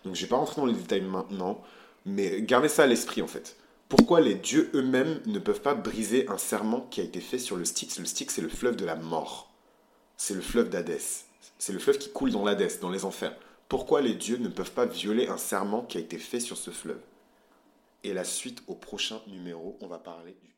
Donc 0.05 0.17
je 0.17 0.23
vais 0.23 0.29
pas 0.29 0.37
rentrer 0.37 0.61
dans 0.61 0.67
les 0.67 0.75
détails 0.75 1.03
maintenant, 1.03 1.63
mais 2.05 2.43
gardez 2.43 2.69
ça 2.69 2.83
à 2.83 2.87
l'esprit 2.87 3.23
en 3.23 3.29
fait. 3.29 3.57
Pourquoi 3.89 4.21
les 4.21 4.35
dieux 4.35 4.71
eux-mêmes 4.75 5.21
ne 5.27 5.39
peuvent 5.39 5.61
pas 5.61 5.75
briser 5.75 6.29
un 6.29 6.39
serment 6.39 6.89
qui 6.91 7.01
a 7.01 7.05
été 7.05 7.21
fait 7.21 7.39
sur 7.39 7.57
le 7.57 7.65
Styx? 7.65 8.01
Le 8.01 8.07
Styx 8.07 8.35
c'est 8.35 8.43
le 8.43 8.49
fleuve 8.49 8.75
de 8.75 8.85
la 8.85 8.97
mort. 8.97 9.53
C'est 10.17 10.35
le 10.35 10.41
fleuve 10.41 10.69
d'Hadès. 10.69 11.27
C'est 11.59 11.73
le 11.73 11.79
fleuve 11.79 11.99
qui 11.99 12.11
coule 12.11 12.33
dans 12.33 12.45
l'Hadès, 12.45 12.81
dans 12.81 12.91
les 12.91 13.05
enfers. 13.05 13.37
Pourquoi 13.69 14.01
les 14.01 14.15
dieux 14.15 14.39
ne 14.39 14.49
peuvent 14.49 14.73
pas 14.73 14.87
violer 14.87 15.29
un 15.29 15.37
serment 15.37 15.83
qui 15.83 15.99
a 15.99 16.01
été 16.01 16.19
fait 16.19 16.41
sur 16.41 16.57
ce 16.57 16.71
fleuve? 16.71 17.01
Et 18.05 18.13
la 18.13 18.25
suite 18.25 18.63
au 18.67 18.75
prochain 18.75 19.21
numéro, 19.27 19.79
on 19.81 19.87
va 19.87 19.99
parler 19.99 20.37
du. 20.43 20.54